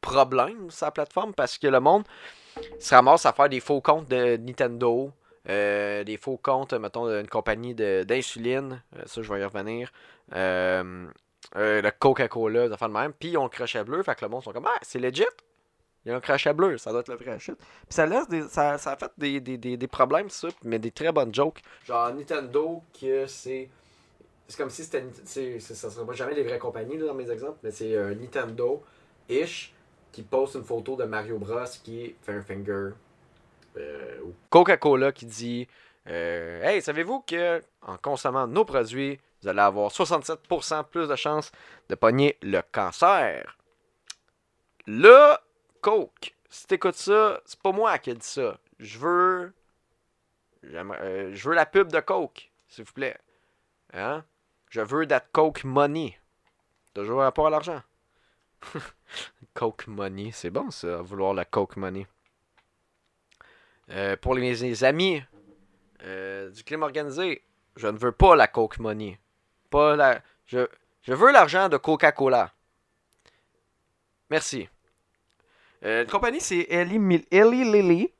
problème 0.00 0.70
sur 0.70 0.86
la 0.86 0.90
plateforme 0.90 1.32
parce 1.32 1.56
que 1.56 1.66
le 1.66 1.80
monde 1.80 2.04
se 2.78 2.94
ramasse 2.94 3.26
à 3.26 3.32
faire 3.32 3.48
des 3.48 3.60
faux 3.60 3.80
comptes 3.80 4.08
de 4.08 4.36
Nintendo, 4.36 5.10
euh, 5.48 6.04
des 6.04 6.16
faux 6.16 6.36
comptes, 6.36 6.72
mettons, 6.74 7.06
d'une 7.08 7.28
compagnie 7.28 7.74
d'insuline. 7.74 8.82
Euh, 8.96 9.02
ça, 9.06 9.22
je 9.22 9.32
vais 9.32 9.40
y 9.40 9.44
revenir. 9.44 9.92
Euh, 10.34 11.06
le 11.54 11.90
Coca-Cola, 11.90 12.68
des 12.68 12.76
de 12.76 12.86
même. 12.86 13.12
Puis 13.12 13.30
ils 13.30 13.38
ont 13.38 13.44
le 13.44 13.48
crochet 13.48 13.84
bleu. 13.84 14.02
Fait 14.02 14.14
que 14.14 14.24
le 14.24 14.30
monde 14.30 14.42
sont 14.42 14.52
comme 14.52 14.66
Ah, 14.66 14.78
c'est 14.82 14.98
legit. 14.98 15.24
Il 16.04 16.10
y 16.10 16.12
a 16.12 16.16
un 16.16 16.20
crochet 16.20 16.52
bleu, 16.52 16.76
ça 16.76 16.90
doit 16.90 17.00
être 17.00 17.08
le 17.08 17.16
vrai 17.16 17.38
shit. 17.38 17.56
Puis 17.56 17.66
ça 17.88 18.04
laisse 18.04 18.28
des, 18.28 18.42
ça, 18.42 18.76
ça 18.76 18.92
a 18.92 18.96
fait 18.96 19.10
des, 19.16 19.40
des, 19.40 19.76
des, 19.76 19.88
problèmes, 19.88 20.28
ça, 20.28 20.48
mais 20.62 20.78
des 20.78 20.90
très 20.90 21.12
bonnes 21.12 21.34
jokes. 21.34 21.62
Genre 21.86 22.12
Nintendo, 22.14 22.82
que 23.00 23.26
c'est. 23.26 23.70
C'est 24.46 24.58
comme 24.58 24.68
si 24.68 24.84
c'était. 24.84 25.04
Ça 25.58 25.90
serait 25.90 26.04
pas 26.04 26.12
jamais 26.12 26.34
des 26.34 26.42
vraies 26.42 26.58
compagnies 26.58 26.98
dans 26.98 27.14
mes 27.14 27.30
exemples, 27.30 27.58
mais 27.62 27.70
c'est 27.70 27.96
un 27.96 28.14
Nintendo-ish 28.14 29.74
qui 30.12 30.22
poste 30.22 30.54
une 30.54 30.64
photo 30.64 30.96
de 30.96 31.04
Mario 31.04 31.38
Bros 31.38 31.64
qui 31.82 32.14
fait 32.22 32.32
un 32.32 32.42
finger 32.42 32.90
euh, 33.76 34.20
Coca-Cola 34.50 35.10
qui 35.12 35.26
dit 35.26 35.66
euh, 36.08 36.62
Hey, 36.62 36.80
savez-vous 36.82 37.20
que 37.20 37.62
en 37.82 37.96
consommant 37.96 38.46
nos 38.46 38.64
produits, 38.64 39.18
vous 39.44 39.50
allez 39.50 39.60
avoir 39.60 39.90
67% 39.90 40.84
plus 40.84 41.06
de 41.06 41.16
chances 41.16 41.52
de 41.90 41.94
pogner 41.94 42.38
le 42.40 42.62
cancer. 42.72 43.58
Là, 44.86 45.38
Coke, 45.82 46.34
si 46.48 46.66
t'écoutes 46.66 46.94
ça, 46.94 47.42
c'est 47.44 47.60
pas 47.60 47.72
moi 47.72 47.98
qui 47.98 48.10
ai 48.10 48.14
dit 48.14 48.26
ça. 48.26 48.58
Je 48.78 48.98
veux. 48.98 49.52
Euh, 50.64 51.36
la 51.52 51.66
pub 51.66 51.92
de 51.92 52.00
Coke, 52.00 52.50
s'il 52.68 52.84
vous 52.84 52.92
plaît. 52.94 53.18
Hein? 53.92 54.24
Je 54.70 54.80
veux 54.80 55.06
that 55.06 55.26
Coke 55.30 55.64
money. 55.64 56.18
Toujours 56.94 57.20
rapport 57.20 57.48
à 57.48 57.50
l'argent. 57.50 57.82
Coke 59.54 59.86
money, 59.88 60.30
c'est 60.32 60.48
bon 60.48 60.70
ça, 60.70 61.02
vouloir 61.02 61.34
la 61.34 61.44
Coke 61.44 61.76
money. 61.76 62.06
Euh, 63.90 64.16
pour 64.16 64.34
les, 64.34 64.84
amis 64.84 65.22
euh, 66.02 66.50
du 66.50 66.64
crime 66.64 66.82
organisé, 66.82 67.42
je 67.76 67.88
ne 67.88 67.98
veux 67.98 68.12
pas 68.12 68.36
la 68.36 68.46
Coke 68.46 68.78
money. 68.78 69.18
Pas 69.74 69.96
la. 69.96 70.22
Je, 70.46 70.68
je 71.02 71.12
veux 71.12 71.32
l'argent 71.32 71.68
de 71.68 71.76
Coca-Cola. 71.76 72.52
Merci. 74.30 74.68
Euh, 75.84 76.04
compagnie, 76.04 76.40
c'est 76.40 76.68
Ellie, 76.70 77.26
Ellie 77.32 77.64
Lilly. 77.64 78.12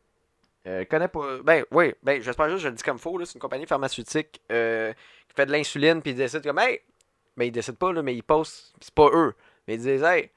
Euh, 0.67 0.85
connais 0.85 1.07
pas. 1.07 1.39
Ben, 1.45 1.65
oui, 1.71 1.95
ben, 2.03 2.21
j'espère 2.21 2.49
juste 2.49 2.57
que 2.57 2.63
je 2.65 2.69
le 2.71 2.75
dis 2.75 2.83
comme 2.83 2.99
faux. 2.99 3.25
C'est 3.25 3.35
une 3.35 3.41
compagnie 3.41 3.67
pharmaceutique 3.67 4.43
euh, 4.51 4.93
qui 5.29 5.35
fait 5.37 5.47
de 5.47 5.53
l'insuline, 5.53 6.03
puis 6.03 6.11
ils 6.11 6.17
décident 6.17 6.43
comme, 6.43 6.59
hey, 6.59 6.81
mais 7.37 7.47
ils 7.47 7.53
décident 7.53 7.77
pas, 7.77 7.93
là, 7.93 8.03
mais 8.03 8.17
ils 8.17 8.25
postent, 8.25 8.75
c'est 8.81 8.93
pas 8.93 9.11
eux. 9.13 9.37
Mais 9.69 9.75
ils 9.75 9.81
disent, 9.81 10.03
hey, 10.03 10.33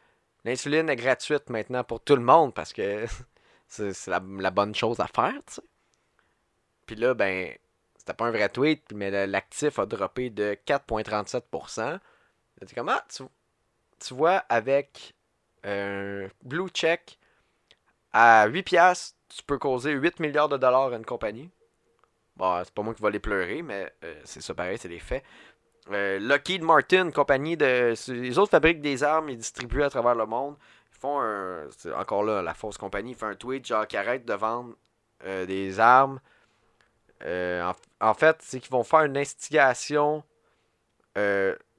l'insuline 0.46 0.88
est 0.88 0.96
gratuite 0.98 1.50
maintenant 1.50 1.84
pour 1.84 2.00
tout 2.00 2.16
le 2.16 2.22
monde 2.22 2.54
parce 2.54 2.74
que 2.74 3.08
c'est 3.68 4.06
la, 4.06 4.20
bonne 4.52 4.76
chose 4.76 5.00
à 5.00 5.08
faire, 5.08 5.34
tu 5.48 5.56
sais. 5.56 5.62
Puis 6.86 6.96
là, 6.96 7.16
ben, 7.16 7.56
c'était 8.08 8.16
pas 8.16 8.28
un 8.28 8.32
vrai 8.32 8.48
tweet, 8.48 8.94
mais 8.94 9.28
l'actif 9.28 9.80
a 9.80 9.86
droppé 9.86 10.30
de 10.30 10.58
4,37%. 10.66 12.00
Tu 12.66 12.74
comment 12.74 12.94
ah, 12.94 13.06
tu, 13.14 13.24
tu 14.00 14.14
vois, 14.14 14.38
avec 14.48 15.14
un 15.66 16.28
blue 16.42 16.70
check 16.70 17.20
à 18.14 18.48
8 18.48 18.64
piastres, 18.64 19.18
tu 19.28 19.44
peux 19.44 19.58
causer 19.58 19.92
8 19.92 20.22
milliards 20.22 20.48
de 20.48 20.56
dollars 20.56 20.94
à 20.94 20.96
une 20.96 21.04
compagnie. 21.04 21.50
Bon, 22.38 22.64
c'est 22.64 22.74
pas 22.74 22.82
moi 22.82 22.94
qui 22.94 23.02
va 23.02 23.10
les 23.10 23.20
pleurer, 23.20 23.62
mais 23.62 23.92
euh, 24.06 24.22
c'est 24.24 24.42
ça 24.42 24.54
pareil, 24.54 24.78
c'est 24.78 24.88
des 24.88 25.00
faits. 25.00 25.24
Euh, 25.92 26.18
Lockheed 26.20 26.64
Martin, 26.64 27.12
compagnie 27.12 27.58
de. 27.58 27.94
Les 28.14 28.38
autres 28.38 28.52
fabriquent 28.52 28.82
des 28.82 29.04
armes 29.04 29.28
et 29.30 29.36
distribuent 29.36 29.84
à 29.84 29.90
travers 29.90 30.16
le 30.16 30.26
monde. 30.26 30.56
Ils 30.94 30.98
font 30.98 31.20
un. 31.20 31.68
encore 31.94 32.24
là, 32.24 32.42
la 32.42 32.54
fausse 32.54 32.78
compagnie, 32.78 33.16
fait 33.16 33.26
un 33.26 33.36
tweet 33.36 33.68
genre 33.68 33.86
qui 33.86 33.98
arrête 33.98 34.24
de 34.24 34.34
vendre 34.34 34.76
euh, 35.26 35.46
des 35.46 35.82
armes. 35.82 36.22
En, 37.26 37.74
en, 38.00 38.14
fait, 38.14 38.38
c'est 38.42 38.60
qu'ils 38.60 38.72
vont 38.72 38.84
faire 38.84 39.04
une 39.04 39.18
investigation 39.18 40.24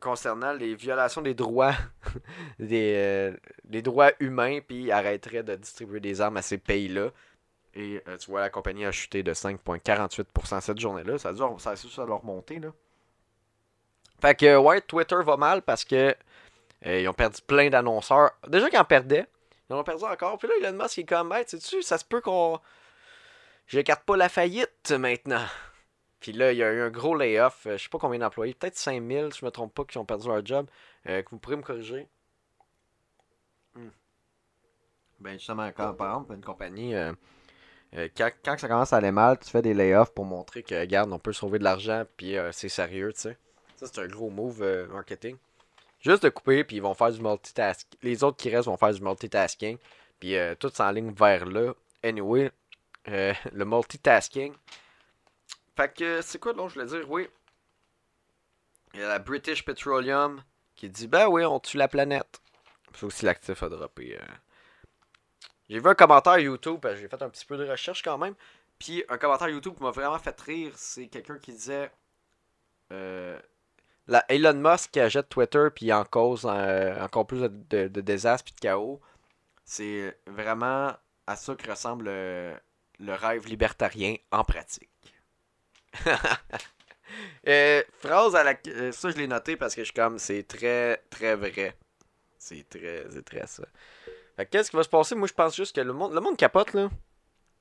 concernant 0.00 0.52
les 0.52 0.74
violations 0.74 1.22
des 1.22 1.34
droits 1.34 1.74
des, 2.58 3.32
les 3.70 3.82
droits 3.82 4.10
humains, 4.20 4.60
puis 4.66 4.84
ils 4.84 4.92
arrêteraient 4.92 5.42
de 5.44 5.54
distribuer 5.54 6.00
des 6.00 6.20
armes 6.20 6.36
à 6.36 6.42
ces 6.42 6.58
pays-là. 6.58 7.10
Et 7.74 8.02
euh, 8.08 8.16
tu 8.16 8.30
vois, 8.30 8.40
la 8.40 8.50
compagnie 8.50 8.84
a 8.84 8.92
chuté 8.92 9.22
de 9.22 9.32
5,48% 9.32 10.60
cette 10.60 10.80
journée-là. 10.80 11.18
Ça 11.18 11.28
a 11.28 11.32
dû 11.32 11.40
ça, 11.58 11.76
ça 11.76 12.04
leur 12.04 12.24
monter, 12.24 12.58
là. 12.58 12.70
Fait 14.20 14.34
que, 14.34 14.56
ouais, 14.56 14.80
Twitter 14.80 15.18
va 15.24 15.36
mal 15.36 15.62
parce 15.62 15.84
que 15.84 16.14
euh, 16.86 17.00
ils 17.00 17.08
ont 17.08 17.12
perdu 17.14 17.40
plein 17.46 17.70
d'annonceurs. 17.70 18.32
Déjà 18.48 18.68
qu'ils 18.68 18.78
en 18.78 18.84
perdaient, 18.84 19.26
ils 19.70 19.74
en 19.74 19.78
ont 19.78 19.84
perdu 19.84 20.04
encore. 20.04 20.38
Puis 20.38 20.48
là, 20.48 20.54
Elon 20.60 20.82
Musk 20.82 20.98
est 20.98 21.04
comme, 21.04 21.32
hey, 21.32 21.44
tu 21.44 21.60
sais, 21.60 21.82
ça 21.82 21.98
se 21.98 22.04
peut 22.04 22.20
qu'on. 22.20 22.58
J'écarte 23.68 24.04
pas 24.04 24.16
la 24.16 24.28
faillite 24.28 24.90
maintenant. 24.90 25.44
Puis 26.20 26.32
là, 26.32 26.52
il 26.52 26.58
y 26.58 26.64
a 26.64 26.72
eu 26.72 26.80
un 26.80 26.90
gros 26.90 27.14
layoff. 27.14 27.66
Euh, 27.66 27.78
je 27.78 27.84
sais 27.84 27.88
pas 27.88 27.98
combien 27.98 28.18
d'employés. 28.18 28.54
Peut-être 28.54 28.76
5000, 28.76 29.32
si 29.32 29.40
je 29.40 29.44
me 29.44 29.50
trompe 29.50 29.72
pas, 29.72 29.84
qui 29.84 29.98
ont 29.98 30.04
perdu 30.04 30.26
leur 30.26 30.44
job. 30.44 30.66
que 31.04 31.24
vous 31.30 31.38
pourrez 31.38 31.56
me 31.56 31.62
corriger? 31.62 32.08
Hmm. 33.74 33.90
Ben, 35.20 35.32
justement, 35.34 35.70
quand, 35.70 35.94
par 35.94 36.08
exemple, 36.08 36.34
une 36.34 36.44
compagnie. 36.44 36.94
Euh, 37.96 38.08
quand, 38.16 38.58
ça 38.58 38.68
commence 38.68 38.92
à 38.92 38.98
aller 38.98 39.10
mal, 39.10 39.38
tu 39.38 39.48
fais 39.48 39.62
des 39.62 39.74
layoffs 39.74 40.12
pour 40.12 40.24
montrer 40.24 40.62
que, 40.62 40.78
regarde, 40.78 41.12
on 41.12 41.18
peut 41.18 41.32
sauver 41.32 41.58
de 41.58 41.64
l'argent, 41.64 42.04
puis 42.16 42.36
euh, 42.36 42.52
c'est 42.52 42.68
sérieux, 42.68 43.12
tu 43.14 43.20
sais. 43.20 43.36
Ça, 43.76 43.86
c'est 43.86 44.00
un 44.00 44.06
gros 44.06 44.30
move 44.30 44.62
euh, 44.62 44.86
marketing. 44.88 45.36
Juste 46.00 46.22
de 46.22 46.28
couper, 46.28 46.64
puis 46.64 46.76
ils 46.76 46.82
vont 46.82 46.94
faire 46.94 47.10
du 47.10 47.20
multitasking. 47.20 47.98
Les 48.02 48.22
autres 48.24 48.36
qui 48.36 48.50
restent 48.50 48.68
vont 48.68 48.76
faire 48.76 48.92
du 48.92 49.00
multitasking, 49.00 49.78
puis 50.20 50.36
tout 50.60 50.68
s'enligne 50.68 51.12
vers 51.12 51.44
là. 51.46 51.72
Anyway, 52.04 52.52
le 53.52 53.64
multitasking. 53.64 54.54
Fait 55.76 55.94
que, 55.94 56.20
c'est 56.22 56.38
quoi 56.38 56.52
donc, 56.52 56.70
je 56.70 56.74
voulais 56.74 56.86
dire, 56.86 57.10
oui. 57.10 57.28
Il 58.94 59.00
y 59.00 59.02
a 59.02 59.08
la 59.08 59.18
British 59.18 59.64
Petroleum 59.64 60.42
qui 60.74 60.88
dit, 60.88 61.06
ben 61.06 61.26
oui, 61.28 61.44
on 61.44 61.60
tue 61.60 61.76
la 61.76 61.88
planète. 61.88 62.40
C'est 62.94 63.04
aussi 63.04 63.24
l'actif 63.24 63.62
a 63.62 63.68
droppé. 63.68 64.18
J'ai 65.68 65.80
vu 65.80 65.86
un 65.88 65.94
commentaire 65.94 66.38
YouTube, 66.38 66.84
j'ai 66.96 67.08
fait 67.08 67.22
un 67.22 67.28
petit 67.28 67.44
peu 67.44 67.58
de 67.58 67.68
recherche 67.68 68.02
quand 68.02 68.16
même. 68.16 68.34
Puis 68.78 69.04
un 69.08 69.18
commentaire 69.18 69.48
YouTube 69.48 69.74
qui 69.76 69.82
m'a 69.82 69.90
vraiment 69.90 70.18
fait 70.18 70.40
rire, 70.40 70.72
c'est 70.76 71.08
quelqu'un 71.08 71.38
qui 71.38 71.52
disait 71.52 71.90
euh, 72.92 73.38
la 74.06 74.24
Elon 74.28 74.54
Musk 74.54 74.92
qui 74.92 75.00
achète 75.00 75.28
Twitter 75.28 75.68
puis 75.74 75.92
en 75.92 76.04
cause 76.04 76.46
euh, 76.48 76.98
encore 77.02 77.26
plus 77.26 77.40
de, 77.40 77.88
de, 77.88 78.00
désastres 78.00 78.44
puis 78.44 78.54
de 78.54 78.60
chaos. 78.60 79.00
C'est 79.64 80.18
vraiment 80.26 80.92
à 81.26 81.36
ça 81.36 81.54
que 81.54 81.70
ressemble 81.70 82.08
le, 82.98 83.14
rêve 83.14 83.46
libertarien 83.46 84.16
en 84.30 84.44
pratique. 84.44 84.90
Euh, 87.48 87.82
phrase 88.00 88.36
à 88.36 88.44
la 88.44 88.54
ça 88.92 89.10
je 89.10 89.16
l'ai 89.16 89.26
noté 89.26 89.56
parce 89.56 89.74
que 89.74 89.80
je 89.80 89.86
suis 89.86 89.94
comme 89.94 90.18
c'est 90.18 90.42
très 90.42 90.98
très 91.08 91.34
vrai. 91.34 91.74
C'est 92.38 92.68
très 92.68 93.06
c'est 93.10 93.24
très 93.24 93.46
ça 93.46 93.64
qu'est-ce 94.44 94.70
qui 94.70 94.76
va 94.76 94.82
se 94.82 94.88
passer? 94.88 95.14
Moi, 95.14 95.28
je 95.28 95.32
pense 95.32 95.56
juste 95.56 95.74
que 95.74 95.80
le 95.80 95.92
monde, 95.92 96.12
le 96.14 96.20
monde 96.20 96.36
capote, 96.36 96.72
là. 96.74 96.88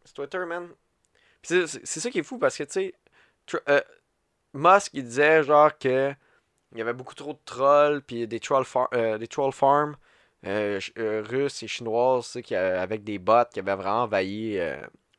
C'est 0.03 0.13
Twitter, 0.13 0.39
man. 0.45 0.69
c'est 1.41 1.85
ça 1.85 2.09
qui 2.09 2.19
est 2.19 2.23
fou 2.23 2.37
parce 2.37 2.57
que, 2.57 2.63
tu 2.63 2.71
sais, 2.71 2.95
euh, 3.69 3.81
Musk, 4.53 4.91
il 4.93 5.03
disait, 5.03 5.43
genre, 5.43 5.77
que 5.77 6.13
il 6.73 6.79
y 6.79 6.81
avait 6.81 6.93
beaucoup 6.93 7.15
trop 7.15 7.33
de 7.33 7.39
trolls, 7.45 8.01
puis 8.01 8.27
des 8.27 8.39
trolls, 8.39 8.65
euh, 8.93 9.17
des 9.17 9.27
troll 9.27 9.53
farms 9.53 9.95
euh, 10.45 10.79
russes 10.97 11.63
et 11.63 11.67
chinoises, 11.67 12.37
avec 12.51 13.03
des 13.03 13.19
bots 13.19 13.45
qui 13.51 13.59
avaient 13.59 13.75
vraiment 13.75 14.03
envahi 14.03 14.59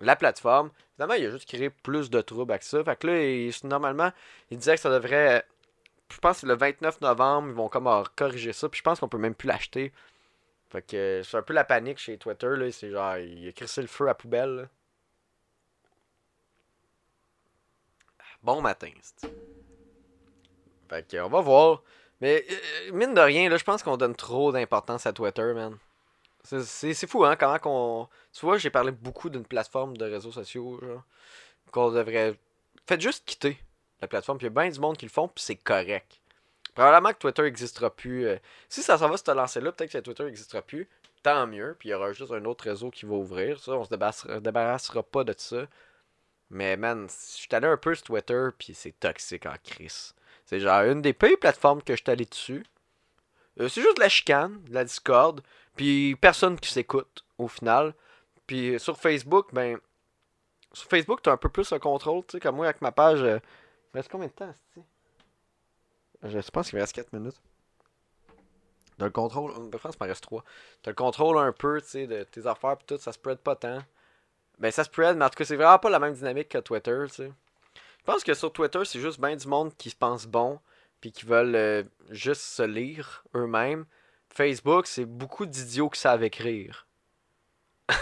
la 0.01 0.17
plateforme. 0.17 0.71
Finalement, 0.95 1.15
il 1.15 1.27
a 1.27 1.31
juste 1.31 1.49
créé 1.49 1.71
plus 1.71 2.11
de 2.11 2.21
troubles 2.21 2.53
avec 2.53 2.63
ça. 2.63 2.83
Fait 2.85 2.97
que 2.99 3.07
là, 3.07 3.51
normalement, 3.65 4.13
il 4.51 4.59
disait 4.59 4.75
que 4.75 4.81
ça 4.81 4.91
devrait. 4.91 5.45
Je 6.11 6.19
pense 6.19 6.41
que 6.41 6.47
le 6.47 6.57
29 6.57 7.01
novembre, 7.01 7.49
ils 7.49 7.55
vont 7.55 7.69
comme 7.69 7.89
corriger 8.17 8.53
ça. 8.53 8.69
Puis 8.69 8.79
je 8.79 8.83
pense 8.83 9.01
qu'on 9.01 9.09
peut 9.09 9.19
même 9.19 9.35
plus 9.35 9.49
l'acheter. 9.49 9.93
Fait 10.71 10.83
que 10.83 11.23
c'est 11.25 11.37
un 11.37 11.43
peu 11.43 11.55
la 11.55 11.65
panique 11.65 11.99
chez 11.99 12.19
Twitter, 12.19 12.49
là. 12.57 12.71
C'est 12.73 12.91
genre, 12.91 13.17
il 13.19 13.49
a 13.49 13.53
crissé 13.53 13.81
le 13.81 13.89
feu 13.89 14.09
à 14.09 14.15
poubelle, 14.15 14.69
Bon 18.43 18.61
matin, 18.61 18.91
Fait 20.89 21.07
que, 21.07 21.17
on 21.19 21.29
va 21.29 21.41
voir. 21.41 21.83
Mais, 22.21 22.45
euh, 22.51 22.93
mine 22.93 23.15
de 23.15 23.21
rien, 23.21 23.49
là, 23.49 23.57
je 23.57 23.65
pense 23.65 23.83
qu'on 23.83 23.97
donne 23.97 24.15
trop 24.15 24.53
d'importance 24.53 25.07
à 25.07 25.13
Twitter, 25.13 25.53
man. 25.55 25.77
C'est 26.45 27.07
fou, 27.07 27.25
hein, 27.25 27.37
comment 27.37 27.59
qu'on... 27.59 28.09
Tu 28.33 28.47
vois, 28.47 28.59
j'ai 28.59 28.71
parlé 28.71 28.91
beaucoup 28.91 29.29
d'une 29.29 29.45
plateforme 29.45 29.97
de 29.97 30.05
réseaux 30.05 30.33
sociaux, 30.33 30.79
genre, 30.81 31.03
qu'on 31.71 31.91
devrait... 31.91 32.39
Faites 32.87 33.01
juste 33.01 33.25
quitter 33.27 33.59
la 34.01 34.09
plateforme, 34.09 34.39
puis 34.39 34.47
il 34.47 34.51
y 34.55 34.57
a 34.57 34.63
bien 34.63 34.71
du 34.71 34.81
monde 34.81 34.97
qui 34.97 35.05
le 35.05 35.11
font, 35.11 35.29
puis 35.29 35.43
c'est 35.45 35.57
correct. 35.57 36.21
Probablement 36.75 37.13
que 37.13 37.19
Twitter 37.19 37.43
n'existera 37.43 37.91
plus. 37.91 38.27
Euh, 38.27 38.37
si 38.69 38.83
ça 38.83 38.97
s'en 38.97 39.09
va 39.09 39.17
se 39.17 39.31
lancer 39.33 39.61
là, 39.61 39.73
peut-être 39.73 39.91
que 39.91 39.99
Twitter 39.99 40.25
n'existera 40.25 40.63
plus. 40.63 40.89
Tant 41.25 41.47
mieux. 41.49 41.75
Puis 41.77 41.89
il 41.89 41.93
y 41.93 41.95
aura 41.95 42.13
juste 42.13 42.31
un 42.31 42.45
autre 42.45 42.65
réseau 42.65 42.91
qui 42.91 43.05
va 43.05 43.17
ouvrir. 43.17 43.59
Ça, 43.59 43.73
on 43.73 43.85
se 43.85 43.91
débarrassera, 43.91 44.39
débarrassera 44.39 45.03
pas 45.03 45.25
de 45.25 45.35
ça. 45.37 45.67
Mais 46.51 46.77
man, 46.77 47.09
je 47.09 47.37
suis 47.37 47.49
allé 47.51 47.67
un 47.67 47.77
peu 47.77 47.95
sur 47.97 48.05
Twitter, 48.05 48.49
puis 48.57 48.75
c'est 48.75 48.93
toxique 48.93 49.47
en 49.47 49.57
crise. 49.63 50.15
C'est 50.47 50.61
genre 50.61 50.83
une 50.83 51.03
des 51.03 51.13
pires 51.13 51.39
plateformes 51.41 51.83
que 51.83 51.95
je 51.95 52.03
suis 52.03 52.11
allé 52.11 52.25
dessus. 52.25 52.65
Euh, 53.61 53.69
c'est 53.69 53.83
juste 53.83 53.97
de 53.97 54.03
la 54.03 54.09
chicane, 54.09 54.63
de 54.65 54.75
la 54.75 54.85
discorde, 54.85 55.41
puis 55.77 56.17
personne 56.17 56.59
qui 56.59 56.71
s'écoute 56.71 57.25
au 57.39 57.49
final. 57.49 57.95
Puis 58.47 58.79
sur 58.79 58.97
Facebook, 58.97 59.49
ben. 59.53 59.79
Sur 60.73 60.89
Facebook, 60.89 61.23
t'as 61.23 61.33
un 61.33 61.37
peu 61.37 61.49
plus 61.49 61.73
le 61.73 61.79
contrôle, 61.79 62.25
tu 62.27 62.33
sais, 62.33 62.41
comme 62.41 62.57
moi 62.57 62.67
avec 62.67 62.83
ma 62.83 62.93
page. 62.93 63.23
Euh, 63.23 63.39
il 63.95 63.97
reste 63.97 64.11
combien 64.11 64.29
de 64.29 64.33
temps, 64.33 64.53
je 66.23 66.51
pense 66.51 66.69
qu'il 66.69 66.77
me 66.77 66.83
reste 66.83 66.95
4 66.95 67.13
minutes. 67.13 67.41
T'as 68.99 69.05
le 69.05 69.11
contrôle. 69.11 69.53
Je 69.73 69.79
pense 69.79 69.97
qu'il 69.97 70.05
me 70.05 70.09
reste 70.09 70.23
3. 70.23 70.45
T'as 70.83 70.91
le 70.91 70.95
contrôle 70.97 71.39
un 71.39 71.53
peu, 71.53 71.81
tu 71.81 71.89
sais, 71.89 72.07
de 72.07 72.25
tes 72.25 72.47
affaires 72.47 72.77
pis 72.77 72.87
tout, 72.87 72.99
ça 72.99 73.13
spread 73.13 73.39
pas 73.39 73.55
tant. 73.55 73.79
Ben 74.59 74.71
ça 74.73 74.83
spread, 74.83 75.17
mais 75.17 75.25
en 75.25 75.29
tout 75.29 75.37
cas, 75.37 75.45
c'est 75.45 75.57
vraiment 75.57 75.79
pas 75.79 75.91
la 75.91 76.01
même 76.01 76.15
dynamique 76.15 76.49
que 76.49 76.59
Twitter, 76.59 77.05
tu 77.09 77.15
sais. 77.15 77.33
Je 78.01 78.05
pense 78.05 78.25
que 78.25 78.35
sur 78.35 78.53
Twitter, 78.53 78.81
c'est 78.85 79.01
juste 79.01 79.21
bien 79.21 79.37
du 79.37 79.47
monde 79.47 79.77
qui 79.77 79.91
se 79.91 79.97
pense 79.97 80.27
bon, 80.27 80.59
puis 81.01 81.13
qui 81.13 81.27
veulent 81.27 81.55
euh, 81.55 81.83
juste 82.11 82.43
se 82.43 82.63
lire 82.63 83.25
eux-mêmes. 83.35 83.87
Facebook, 84.29 84.87
c'est 84.87 85.05
beaucoup 85.05 85.47
d'idiots 85.47 85.89
qui 85.89 86.01
savent 86.01 86.23
écrire. 86.23 86.87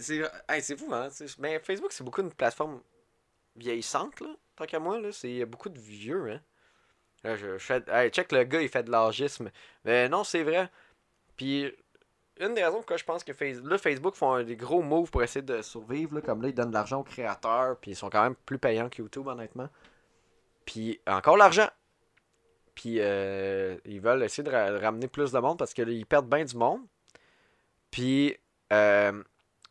c'est 0.00 0.22
hey, 0.48 0.62
fou, 0.76 0.92
hein? 0.92 1.08
Mais 1.38 1.58
Facebook, 1.60 1.92
c'est 1.92 2.04
beaucoup 2.04 2.22
une 2.22 2.32
plateforme 2.32 2.80
vieillissante, 3.54 4.20
là. 4.20 4.34
Tant 4.56 4.66
qu'à 4.66 4.78
moi, 4.78 5.00
là. 5.00 5.12
C'est 5.12 5.44
beaucoup 5.44 5.68
de 5.68 5.78
vieux, 5.78 6.32
hein. 6.32 6.40
Je, 7.24 7.58
fais. 7.58 7.82
Hey, 7.88 8.10
check 8.10 8.30
le 8.32 8.44
gars, 8.44 8.62
il 8.62 8.68
fait 8.68 8.84
de 8.84 8.90
l'âgisme. 8.90 9.50
Mais 9.84 10.08
non, 10.08 10.22
c'est 10.24 10.42
vrai. 10.42 10.70
Puis, 11.36 11.72
une 12.38 12.54
des 12.54 12.64
raisons 12.64 12.76
pourquoi 12.76 12.96
je 12.96 13.04
pense 13.04 13.24
que 13.24 13.32
Face- 13.32 13.60
là, 13.62 13.78
Facebook 13.78 14.14
font 14.14 14.42
des 14.42 14.56
gros 14.56 14.82
moves 14.82 15.10
pour 15.10 15.22
essayer 15.22 15.42
de 15.42 15.62
survivre, 15.62 16.14
là, 16.14 16.20
comme 16.20 16.42
là, 16.42 16.48
ils 16.48 16.54
donnent 16.54 16.68
de 16.68 16.74
l'argent 16.74 17.00
aux 17.00 17.04
créateurs, 17.04 17.78
puis 17.78 17.92
ils 17.92 17.96
sont 17.96 18.10
quand 18.10 18.22
même 18.22 18.34
plus 18.34 18.58
payants 18.58 18.88
que 18.88 19.02
YouTube, 19.02 19.26
honnêtement. 19.26 19.68
Puis, 20.66 21.00
encore 21.06 21.38
l'argent. 21.38 21.68
Puis, 22.74 22.96
euh, 23.00 23.78
ils 23.86 24.00
veulent 24.02 24.22
essayer 24.22 24.44
de 24.44 24.50
ra- 24.50 24.78
ramener 24.78 25.08
plus 25.08 25.32
de 25.32 25.38
monde 25.38 25.58
parce 25.58 25.72
qu'ils 25.72 26.04
perdent 26.04 26.28
bien 26.28 26.44
du 26.44 26.56
monde. 26.56 26.82
Puis, 27.90 28.36
euh, 28.72 29.12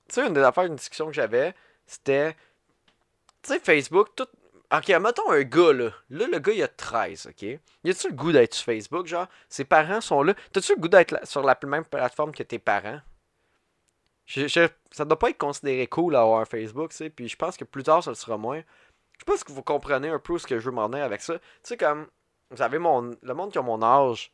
tu 0.10 0.16
sais, 0.16 0.26
une 0.26 0.34
des 0.34 0.42
affaires, 0.42 0.64
une 0.66 0.76
discussion 0.76 1.06
que 1.08 1.14
j'avais, 1.14 1.54
c'était, 1.86 2.34
tu 3.44 3.54
sais, 3.54 3.60
Facebook, 3.60 4.10
tout. 4.16 4.26
Ok, 4.76 4.88
mettons 4.90 5.30
un 5.30 5.44
gars, 5.44 5.74
là. 5.74 5.92
Là, 6.10 6.26
le 6.28 6.40
gars, 6.40 6.52
il 6.54 6.64
a 6.64 6.68
13, 6.68 7.28
ok? 7.28 7.44
Y 7.44 7.60
a-tu 7.92 8.08
le 8.10 8.16
goût 8.16 8.32
d'être 8.32 8.56
sur 8.56 8.66
Facebook, 8.66 9.06
genre? 9.06 9.28
Ses 9.48 9.64
parents 9.66 10.02
sont 10.02 10.24
là. 10.24 10.34
T'as-tu 10.52 10.74
le 10.74 10.82
goût 10.82 10.88
d'être 10.88 11.28
sur 11.28 11.44
la 11.44 11.56
même 11.68 11.86
plateforme 11.86 12.32
que 12.34 12.42
tes 12.42 12.58
parents? 12.58 13.00
Je- 14.26 14.48
je- 14.48 14.68
ça 14.90 15.06
doit 15.06 15.20
pas 15.20 15.30
être 15.30 15.38
considéré 15.38 15.86
cool 15.86 16.14
d'avoir 16.14 16.40
un 16.42 16.46
Facebook, 16.46 16.90
tu 16.90 16.98
sais. 16.98 17.10
Puis 17.12 17.28
je 17.30 17.36
pense 17.36 17.56
que 17.58 17.64
plus 17.64 17.84
tard, 17.84 18.04
ça 18.04 18.10
le 18.10 18.16
sera 18.16 18.38
moins. 18.38 18.64
Je 19.20 19.24
pense 19.24 19.44
que 19.44 19.52
vous 19.52 19.64
comprenez 19.64 20.10
un 20.10 20.20
peu 20.20 20.38
ce 20.38 20.48
que 20.48 20.60
je 20.60 20.66
veux 20.66 20.76
m'en 20.76 20.88
venir 20.88 21.04
avec 21.04 21.22
ça. 21.22 21.38
Tu 21.40 21.44
sais, 21.64 21.78
comme, 21.78 22.08
vous 22.52 22.62
avez 22.62 22.80
mon, 22.80 23.16
le 23.22 23.34
monde 23.34 23.52
qui 23.52 23.58
a 23.58 23.62
mon 23.62 23.82
âge, 23.82 24.32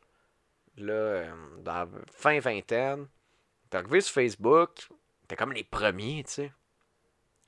là, 0.76 0.92
euh, 0.92 1.32
dans 1.58 1.88
fin 2.12 2.38
vingtaine, 2.40 3.06
t'es 3.70 3.78
arrivé 3.78 4.00
sur 4.00 4.14
Facebook, 4.14 4.88
t'es 5.28 5.36
comme 5.36 5.52
les 5.52 5.64
premiers, 5.64 6.24
tu 6.24 6.32
sais. 6.32 6.52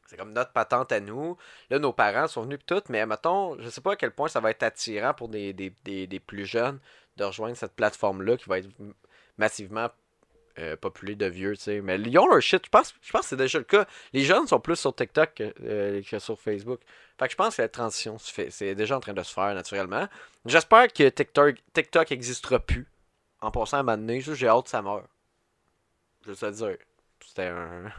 C'est 0.07 0.19
comme 0.19 0.33
notre 0.33 0.53
patente 0.53 0.93
à 0.93 1.01
nous. 1.01 1.37
Là, 1.71 1.79
nos 1.79 1.93
parents 1.93 2.29
sont 2.29 2.43
venus 2.43 2.59
pis 2.59 2.67
tout, 2.67 2.83
mais 2.91 3.07
mettons, 3.07 3.59
je 3.59 3.69
sais 3.71 3.81
pas 3.81 3.93
à 3.93 3.97
quel 3.97 4.11
point 4.11 4.29
ça 4.29 4.41
va 4.41 4.51
être 4.51 4.63
attirant 4.63 5.15
pour 5.15 5.29
des, 5.29 5.53
des, 5.53 5.73
des, 5.83 6.07
des 6.07 6.21
plus 6.21 6.45
jeunes 6.45 6.79
de 7.17 7.25
rejoindre 7.25 7.57
cette 7.57 7.75
plateforme-là 7.75 8.37
qui 8.37 8.49
va 8.49 8.59
être 8.59 8.69
massivement 9.39 9.89
euh, 10.59 10.77
populée 10.77 11.17
de 11.17 11.27
vieux, 11.27 11.57
tu 11.57 11.63
sais. 11.63 11.81
Mais 11.81 11.99
ils 11.99 12.19
ont 12.19 12.29
leur 12.29 12.43
shit. 12.43 12.65
Je 12.65 12.71
pense, 12.71 12.95
je 13.01 13.11
pense 13.11 13.23
que 13.23 13.29
c'est 13.29 13.37
déjà 13.37 13.59
le 13.59 13.65
cas. 13.65 13.87
Les 14.13 14.23
jeunes 14.23 14.47
sont 14.47 14.61
plus 14.61 14.77
sur 14.77 14.95
TikTok 14.95 15.35
que, 15.35 15.55
euh, 15.65 16.03
que 16.03 16.19
sur 16.19 16.39
Facebook. 16.39 16.81
Fait 17.19 17.27
que 17.27 17.31
je 17.33 17.37
pense 17.37 17.57
que 17.57 17.63
la 17.63 17.69
transition 17.69 18.17
c'est 18.19 18.75
déjà 18.75 18.97
en 18.97 19.01
train 19.01 19.13
de 19.13 19.23
se 19.23 19.33
faire 19.33 19.55
naturellement. 19.55 20.09
J'espère 20.47 20.89
que 20.93 21.09
TikTok, 21.09 21.57
TikTok 21.73 22.11
plus. 22.59 22.87
En 23.41 23.51
passant 23.51 23.77
à 23.79 23.81
moment 23.85 23.97
donné, 23.99 24.21
juste 24.21 24.39
j'ai 24.41 24.49
hâte 24.49 24.65
que 24.65 24.71
ça 24.71 24.83
meure. 24.83 25.05
Je 26.23 26.31
veux 26.31 26.37
te 26.37 26.47
le 26.47 26.53
dire. 26.53 26.77
C'était 27.25 27.47
un. 27.49 27.93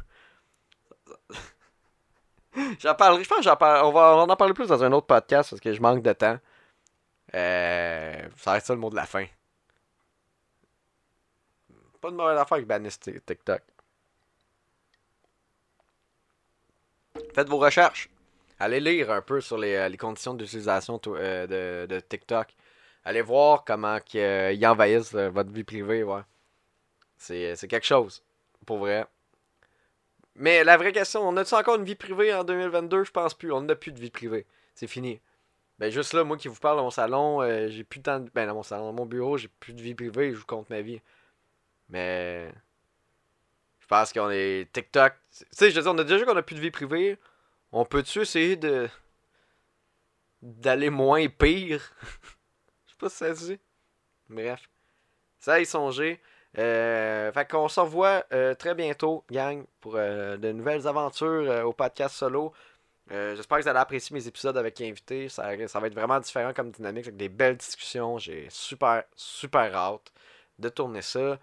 J'en 2.80 2.96
parlerai, 2.96 3.24
je 3.24 3.30
pense 3.30 3.40
que 3.40 3.44
j'en 3.44 3.58
parle, 3.58 3.86
on 3.86 3.92
va 3.92 4.16
en 4.16 4.36
parler 4.38 4.54
plus 4.54 4.68
dans 4.68 4.82
un 4.84 4.92
autre 4.94 5.08
podcast 5.08 5.50
parce 5.50 5.60
que 5.60 5.74
je 5.74 5.82
manque 5.82 6.02
de 6.02 6.14
temps. 6.14 6.40
Euh, 7.34 8.30
ça 8.38 8.54
reste 8.54 8.68
ça 8.68 8.74
le 8.74 8.80
mot 8.80 8.90
de 8.90 8.96
la 8.96 9.06
fin. 9.06 9.26
Pas 12.00 12.12
de 12.12 12.16
mauvaise 12.16 12.38
affaire 12.38 12.56
avec 12.56 12.68
bannissent 12.68 13.00
Tik- 13.00 13.26
TikTok. 13.26 13.62
Faites 17.34 17.50
vos 17.50 17.58
recherches. 17.58 18.10
Allez 18.60 18.80
lire 18.80 19.12
un 19.12 19.22
peu 19.22 19.42
sur 19.42 19.58
les, 19.58 19.76
euh, 19.76 19.96
conditions 19.98 20.34
d'utilisation 20.34 21.00
euh, 21.08 21.88
de, 21.88 22.00
TikTok. 22.00 22.56
Allez 23.04 23.22
voir 23.22 23.66
comment 23.66 24.00
euh, 24.16 24.54
ils 24.54 24.66
envahissent 24.66 25.14
votre 25.14 25.52
vie 25.52 25.64
privée. 25.64 26.04
Ouais. 26.04 26.22
C'est 27.18 27.68
quelque 27.68 27.86
chose. 27.86 28.24
Pour 28.66 28.78
vrai. 28.78 29.06
Mais 30.36 30.64
la 30.64 30.78
vraie 30.78 30.92
question, 30.92 31.28
on 31.28 31.38
a-tu 31.38 31.54
encore 31.54 31.76
une 31.76 31.86
vie 31.86 31.96
privée 31.96 32.34
en 32.34 32.44
2022 32.44 33.04
Je 33.04 33.12
pense 33.12 33.34
plus. 33.34 33.52
On 33.52 33.62
n'a 33.62 33.76
plus 33.76 33.92
de 33.92 34.00
vie 34.00 34.10
privée. 34.10 34.46
C'est 34.74 34.88
fini. 34.88 35.20
Ben 35.78 35.92
juste 35.92 36.14
là, 36.14 36.24
moi 36.24 36.38
qui 36.38 36.48
vous 36.48 36.60
parle 36.60 36.78
dans 36.78 36.84
mon 36.84 36.90
salon, 36.90 37.42
j'ai 37.70 37.84
plus 37.84 38.00
de 38.00 38.04
temps. 38.04 38.20
de- 38.20 38.30
Ben 38.34 38.48
dans 38.48 38.56
mon 38.56 38.64
salon, 38.64 38.86
dans 38.86 38.94
mon 38.94 39.06
bureau, 39.06 39.38
j'ai 39.38 39.50
plus 39.60 39.74
de 39.74 39.82
vie 39.82 39.94
privée, 39.94 40.32
je 40.32 40.38
vous 40.38 40.46
compte 40.46 40.70
ma 40.70 40.82
vie. 40.82 41.02
Mais. 41.90 42.50
Je 43.82 43.88
pense 43.88 44.14
qu'on 44.14 44.30
est. 44.32 44.72
TikTok. 44.74 45.14
Tu 45.38 45.46
sais, 45.52 45.70
je 45.70 45.76
veux 45.76 45.82
dire, 45.84 45.92
on 45.92 45.98
a 45.98 46.04
déjà 46.04 46.26
qu'on 46.26 46.36
a 46.36 46.42
plus 46.42 46.56
de 46.56 46.62
vie 46.62 46.72
privée. 46.72 47.18
On 47.78 47.84
peut-tu 47.84 48.22
essayer 48.22 48.56
de. 48.56 48.88
d'aller 50.42 50.90
moins 50.90 51.28
pire? 51.28 51.92
Je 52.86 52.92
sais 52.92 52.98
pas 52.98 53.10
si 53.10 53.18
ça 53.18 53.36
se 53.36 53.52
dit. 53.52 53.60
Bref. 54.30 54.70
Ça 55.40 55.60
y 55.60 55.66
songer. 55.66 56.22
Euh, 56.58 57.34
fait 57.34 57.52
qu'on 57.52 57.68
se 57.68 57.82
revoit 57.82 58.26
euh, 58.32 58.56
très 58.56 58.76
bientôt, 58.76 59.26
gang, 59.30 59.66
pour 59.82 59.98
euh, 59.98 60.38
de 60.38 60.54
nouvelles 60.54 60.88
aventures 60.88 61.66
au 61.66 61.74
podcast 61.74 62.16
solo. 62.16 62.54
J'espère 63.10 63.58
que 63.58 63.64
vous 63.64 63.70
allez 63.70 63.80
apprécier 63.80 64.14
mes 64.14 64.26
épisodes 64.26 64.56
avec 64.58 64.80
invités. 64.80 65.28
Ça, 65.28 65.44
va 65.44 65.88
être 65.88 65.94
vraiment 65.94 66.22
différent 66.22 66.54
comme 66.54 66.72
dynamique, 66.72 67.08
avec 67.08 67.18
des 67.18 67.28
belles 67.28 67.58
discussions. 67.58 68.18
J'ai 68.18 68.48
super, 68.50 69.04
super 69.18 69.76
hâte 69.76 70.14
de 70.60 70.70
tourner 70.70 71.02
ça. 71.02 71.38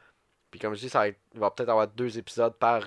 Puis 0.50 0.58
comme 0.58 0.74
je 0.74 0.80
dis, 0.80 0.88
ça 0.88 1.04
va 1.04 1.10
va 1.34 1.50
peut-être 1.50 1.68
avoir 1.68 1.88
deux 1.88 2.16
épisodes 2.16 2.54
par, 2.54 2.84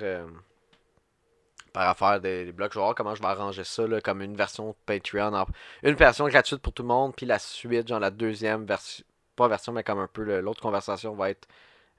par 1.76 1.90
affaire 1.90 2.22
des, 2.22 2.54
blocs. 2.54 2.72
Je 2.72 2.80
vais 2.80 2.84
voir 2.84 2.96
comment 2.96 3.16
je 3.16 3.22
vais 3.22 3.28
arranger 3.28 3.66
ça, 3.66 3.86
là, 3.86 4.00
comme 4.00 4.22
une 4.22 4.38
version 4.38 4.74
Patreon. 4.86 5.46
une 5.84 5.96
version 5.96 6.26
gratuite 6.30 6.62
pour 6.62 6.72
tout 6.72 6.84
le 6.84 6.88
monde, 6.88 7.14
puis 7.14 7.26
la 7.26 7.38
suite, 7.38 7.90
genre 7.90 8.00
la 8.00 8.12
deuxième 8.12 8.66
version. 8.66 9.04
Pas 9.36 9.50
version, 9.50 9.74
mais 9.74 9.84
comme 9.84 10.00
un 10.00 10.08
peu 10.08 10.40
l'autre 10.40 10.62
conversation 10.62 11.14
va 11.16 11.32
être 11.32 11.50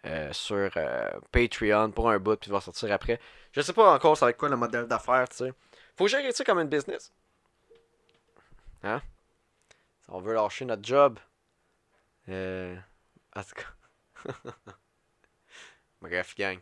euh, 0.06 0.32
sur 0.32 0.70
euh, 0.78 1.10
Patreon 1.30 1.90
pour 1.90 2.08
un 2.08 2.18
bout, 2.18 2.40
puis 2.40 2.50
va 2.50 2.62
sortir 2.62 2.90
après. 2.90 3.20
Je 3.52 3.60
sais 3.60 3.74
pas 3.74 3.92
encore 3.92 4.16
ça 4.16 4.24
va 4.24 4.30
être 4.30 4.38
quoi 4.38 4.48
le 4.48 4.56
modèle 4.56 4.86
d'affaires, 4.86 5.28
tu 5.28 5.36
sais. 5.36 5.52
Faut 5.98 6.08
gérer 6.08 6.32
ça 6.32 6.42
comme 6.42 6.58
une 6.58 6.68
business. 6.68 7.12
Hein? 8.82 9.02
Si 10.00 10.10
on 10.10 10.20
veut 10.20 10.32
lâcher 10.32 10.64
notre 10.64 10.84
job. 10.84 11.18
Euh. 12.30 12.74
En 13.34 13.42
tout 13.42 13.54
cas. 13.54 14.32
Bref, 16.00 16.34
gang. 16.34 16.58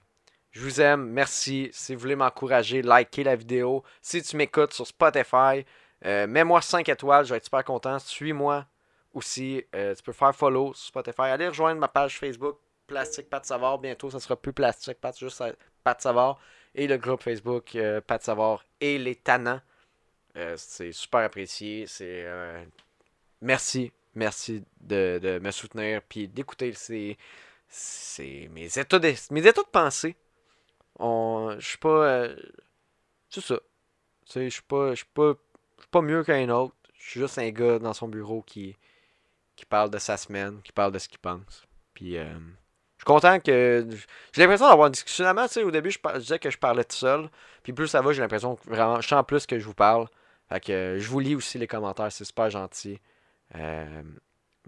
Je 0.55 0.61
vous 0.61 0.81
aime, 0.81 1.09
merci. 1.09 1.69
Si 1.73 1.95
vous 1.95 2.01
voulez 2.01 2.15
m'encourager, 2.15 2.81
likez 2.81 3.25
la 3.25 3.35
vidéo. 3.35 3.83
Si 4.01 4.23
tu 4.23 4.37
m'écoutes 4.37 4.73
sur 4.73 4.87
Spotify, 4.87 5.67
euh, 6.07 6.29
mets-moi 6.29 6.63
5 6.63 6.89
étoiles, 6.89 7.25
je 7.25 7.31
vais 7.31 7.39
être 7.39 7.45
super 7.45 7.65
content. 7.65 7.99
Suis-moi 7.99 8.65
aussi. 9.13 9.65
Euh, 9.75 9.97
tu 9.97 10.03
peux 10.05 10.13
faire 10.13 10.33
follow 10.33 10.73
sur 10.73 10.87
Spotify. 10.87 11.23
Allez 11.23 11.49
rejoindre 11.49 11.81
ma 11.81 11.89
page 11.89 12.21
Facebook, 12.21 12.59
Plastique 12.87 13.29
Pat 13.29 13.45
Savard. 13.45 13.81
Bientôt, 13.81 14.11
ça 14.11 14.21
sera 14.21 14.37
plus 14.37 14.53
Plastique 14.53 15.01
Pat, 15.01 15.19
juste 15.19 15.43
Pat 15.83 16.01
Savard. 16.01 16.39
Et 16.77 16.87
le 16.87 16.99
groupe 16.99 17.25
Facebook 17.25 17.75
euh, 17.75 18.01
Pat 18.01 18.23
Savard 18.23 18.65
et 18.81 18.97
les 18.97 19.17
Tannants. 19.17 19.61
Euh, 20.37 20.55
c'est 20.57 20.93
super 20.93 21.23
apprécié. 21.23 21.87
C'est 21.89 22.27
merci, 23.41 23.91
merci 24.15 24.63
de, 24.81 25.41
me 25.43 25.51
soutenir 25.51 26.01
puis 26.09 26.29
d'écouter 26.29 26.73
ces, 26.75 27.19
mes 28.21 28.49
mes 28.51 28.79
états 28.79 28.99
de 29.01 29.69
pensée. 29.73 30.15
On, 30.99 31.57
je 31.59 31.67
suis 31.67 31.79
pas, 31.79 31.89
euh, 31.89 32.37
c'est 33.29 33.41
ça. 33.41 33.59
Je 34.35 34.49
suis 34.49 34.63
pas, 34.63 34.91
je 34.91 34.97
suis 34.97 35.07
pas, 35.13 35.35
pas 35.91 36.03
mieux 36.03 36.23
qu'un 36.25 36.49
autre. 36.51 36.75
Je 36.95 37.11
suis 37.11 37.21
juste 37.21 37.39
un 37.39 37.51
gars 37.51 37.79
dans 37.79 37.93
son 37.93 38.09
bureau 38.09 38.43
qui, 38.43 38.77
qui 39.57 39.67
parle 39.67 39.91
de 39.91 39.99
sa 39.99 40.17
semaine, 40.17 40.61
qui 40.63 40.73
parle 40.73 40.93
de 40.93 40.99
ce 40.99 41.09
qu'il 41.09 41.19
pense. 41.19 41.65
Puis 41.93 42.17
euh, 42.17 42.25
je 42.25 43.03
suis 43.03 43.05
content 43.05 43.39
que. 43.41 43.87
J'ai 44.33 44.43
l'impression 44.43 44.69
d'avoir 44.69 44.87
une 44.87 44.93
discussion. 44.93 45.25
Finalement, 45.25 45.47
tu 45.47 45.55
sais, 45.55 45.63
au 45.63 45.71
début, 45.71 45.91
je, 45.91 45.99
je 46.15 46.19
disais 46.19 46.39
que 46.39 46.51
je 46.51 46.59
parlais 46.59 46.85
tout 46.85 46.97
seul. 46.97 47.29
Puis 47.63 47.73
plus 47.73 47.89
ça 47.89 48.01
va, 48.01 48.13
j'ai 48.13 48.23
l'impression 48.23 48.57
que 48.57 48.69
vraiment, 48.69 49.01
je 49.01 49.09
sens 49.09 49.25
plus 49.27 49.47
que 49.47 49.59
je 49.59 49.65
vous 49.65 49.75
parle. 49.75 50.07
Fait 50.49 50.61
que 50.61 50.97
je 50.99 51.09
vous 51.09 51.21
lis 51.21 51.35
aussi 51.35 51.59
les 51.59 51.67
commentaires, 51.67 52.13
c'est 52.13 52.25
super 52.25 52.51
gentil. 52.51 53.01
Euh, 53.57 54.03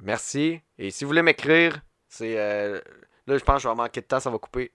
merci. 0.00 0.60
Et 0.78 0.90
si 0.90 1.04
vous 1.04 1.08
voulez 1.08 1.22
m'écrire, 1.22 1.80
c'est. 2.08 2.34
là, 2.34 3.38
je 3.38 3.44
pense 3.44 3.56
que 3.56 3.62
je 3.62 3.68
vais 3.68 3.74
manquer 3.74 4.00
de 4.00 4.06
temps, 4.06 4.20
ça 4.20 4.30
va 4.30 4.38
couper. 4.38 4.72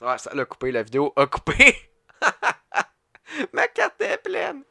Ouais, 0.00 0.18
ça 0.18 0.34
l'a 0.34 0.44
coupé, 0.44 0.70
la 0.72 0.82
vidéo 0.82 1.12
a 1.16 1.26
coupé. 1.26 1.74
Ma 3.52 3.66
carte 3.68 4.00
est 4.00 4.18
pleine. 4.22 4.62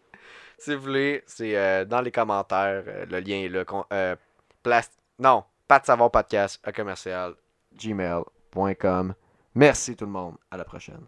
Si 0.57 0.73
vous 0.73 0.81
voulez, 0.81 1.23
c'est 1.27 1.55
euh, 1.55 1.85
dans 1.85 2.01
les 2.01 2.11
commentaires. 2.11 2.83
euh, 2.87 3.05
le 3.05 3.19
lien 3.19 3.37
est 3.37 3.49
là. 3.49 3.63
euh, 3.93 4.15
place... 4.63 4.89
Non, 5.19 5.43
pas 5.67 5.79
de 5.79 5.85
savoir 5.85 6.11
podcast 6.11 6.59
à 6.63 6.71
commercial 6.71 7.35
gmail.com. 7.75 9.13
Merci 9.55 9.95
tout 9.95 10.05
le 10.05 10.11
monde. 10.11 10.37
À 10.49 10.57
la 10.57 10.63
prochaine. 10.65 11.05